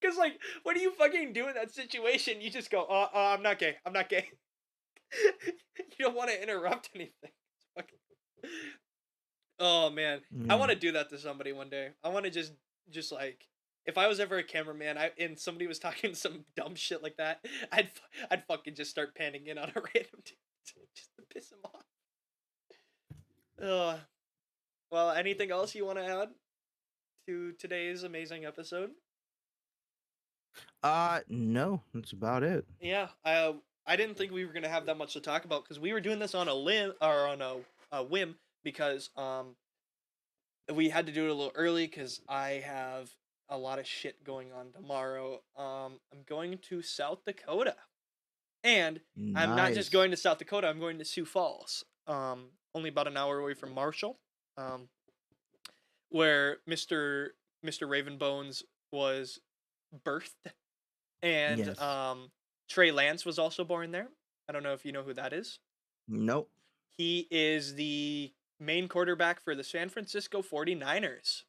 [0.00, 3.26] because like what do you fucking do in that situation you just go oh, oh
[3.34, 4.28] i'm not gay i'm not gay
[5.78, 7.30] you don't want to interrupt anything.
[7.74, 7.98] Fucking...
[9.60, 10.58] Oh man, I Mm.
[10.60, 11.88] want to do that to somebody one day.
[12.04, 12.52] I want to just,
[12.90, 13.48] just like,
[13.86, 17.16] if I was ever a cameraman, I and somebody was talking some dumb shit like
[17.16, 17.90] that, I'd,
[18.30, 21.84] I'd fucking just start panning in on a random dude just to piss him off.
[23.60, 23.98] Uh,
[24.92, 26.28] well, anything else you want to add
[27.28, 28.90] to today's amazing episode?
[30.82, 32.64] Uh no, that's about it.
[32.80, 33.52] Yeah, I uh,
[33.86, 36.00] I didn't think we were gonna have that much to talk about because we were
[36.00, 37.56] doing this on a limb or on a,
[37.92, 39.56] a whim because um
[40.72, 43.10] we had to do it a little early because I have
[43.50, 45.40] a lot of shit going on tomorrow.
[45.56, 47.74] Um, I'm going to South Dakota
[48.64, 49.00] And
[49.36, 50.66] I'm not just going to South Dakota.
[50.66, 54.18] I'm going to Sioux Falls, um, only about an hour away from Marshall,
[54.58, 54.88] um,
[56.10, 58.62] where Mister Mister Ravenbones
[58.92, 59.40] was
[60.04, 60.52] birthed,
[61.22, 61.80] and Yes.
[61.80, 62.30] um,
[62.68, 64.08] Trey Lance was also born there.
[64.48, 65.58] I don't know if you know who that is.
[66.06, 66.50] Nope.
[66.96, 71.42] He is the main quarterback for the San Francisco 49ers.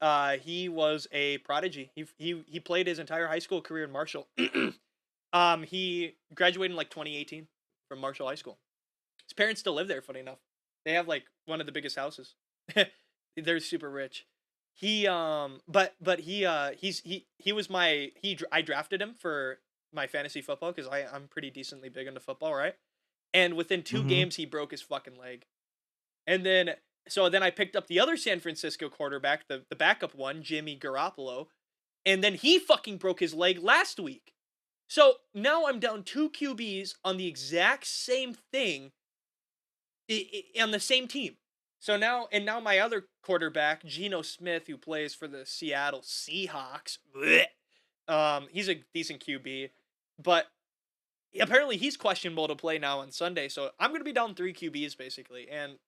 [0.00, 1.90] Uh, he was a prodigy.
[1.94, 4.28] He he he played his entire high school career in Marshall.
[5.32, 7.46] um, he graduated in like 2018
[7.88, 8.58] from Marshall High School.
[9.26, 10.00] His parents still live there.
[10.02, 10.38] Funny enough,
[10.84, 12.34] they have like one of the biggest houses.
[13.36, 14.26] They're super rich.
[14.74, 19.14] He um, but but he uh, he's he he was my he I drafted him
[19.14, 19.58] for
[19.92, 22.76] my fantasy football because I I'm pretty decently big into football, right?
[23.32, 24.08] And within 2 Mhm.
[24.08, 25.46] games, he broke his fucking leg.
[26.26, 26.76] And then
[27.08, 30.78] so then I picked up the other San Francisco quarterback, the, the backup one, Jimmy
[30.78, 31.48] Garoppolo,
[32.06, 34.34] and then he fucking broke his leg last week.
[34.88, 38.92] So now I'm down two QBs on the exact same thing
[40.60, 41.36] on the same team.
[41.80, 46.98] So now and now my other quarterback, Geno Smith, who plays for the Seattle Seahawks,
[47.16, 47.46] bleh,
[48.06, 49.70] um, he's a decent QB,
[50.22, 50.46] but
[51.40, 53.48] apparently he's questionable to play now on Sunday.
[53.48, 55.78] So I'm gonna be down three QBs basically, and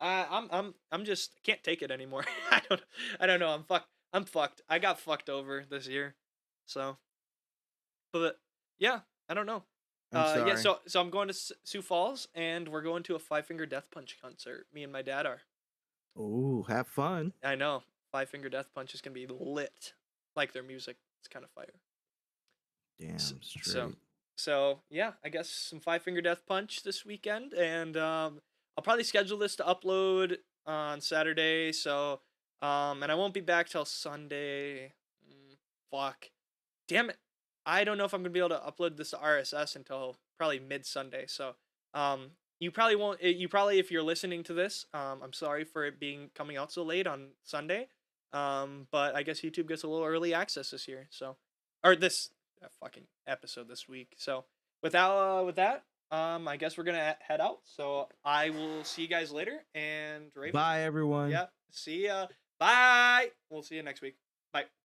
[0.00, 2.24] I, I'm I'm I'm just can't take it anymore.
[2.50, 2.82] I don't
[3.20, 3.50] I don't know.
[3.50, 3.88] I'm fucked.
[4.14, 4.62] I'm fucked.
[4.70, 6.14] I got fucked over this year.
[6.64, 6.96] So,
[8.10, 8.38] but
[8.78, 9.64] yeah, I don't know.
[10.12, 10.54] Uh, yeah.
[10.56, 13.66] So so I'm going to S- Sioux Falls, and we're going to a Five Finger
[13.66, 14.66] Death Punch concert.
[14.72, 15.40] Me and my dad are.
[16.18, 17.32] Ooh, have fun.
[17.44, 17.82] I know.
[18.12, 19.92] Five Finger Death Punch is gonna be lit.
[20.36, 20.96] Like their music.
[21.20, 21.66] It's kind of fire.
[22.98, 23.64] Damn straight.
[23.66, 23.92] so-
[24.38, 28.40] So yeah, I guess some Five Finger Death Punch this weekend, and um,
[28.76, 31.72] I'll probably schedule this to upload on Saturday.
[31.72, 32.20] So,
[32.62, 34.92] um, and I won't be back till Sunday.
[35.26, 35.56] Mm,
[35.90, 36.30] fuck,
[36.86, 37.16] damn it!
[37.66, 40.60] I don't know if I'm gonna be able to upload this to RSS until probably
[40.60, 41.26] mid Sunday.
[41.26, 41.56] So,
[41.94, 42.30] um,
[42.60, 43.18] you probably won't.
[43.22, 46.56] eh, You probably, if you're listening to this, um, I'm sorry for it being coming
[46.56, 47.88] out so late on Sunday.
[48.32, 51.08] Um, but I guess YouTube gets a little early access this year.
[51.10, 51.36] So,
[51.84, 52.30] or this
[52.62, 54.14] uh, fucking episode this week.
[54.16, 54.44] So
[54.82, 57.58] without uh, with that, um, I guess we're gonna head out.
[57.64, 59.64] So I will see you guys later.
[59.74, 61.30] And Raven, Bye everyone.
[61.30, 62.26] yeah, see ya.
[62.58, 63.30] Bye.
[63.50, 64.16] We'll see you next week.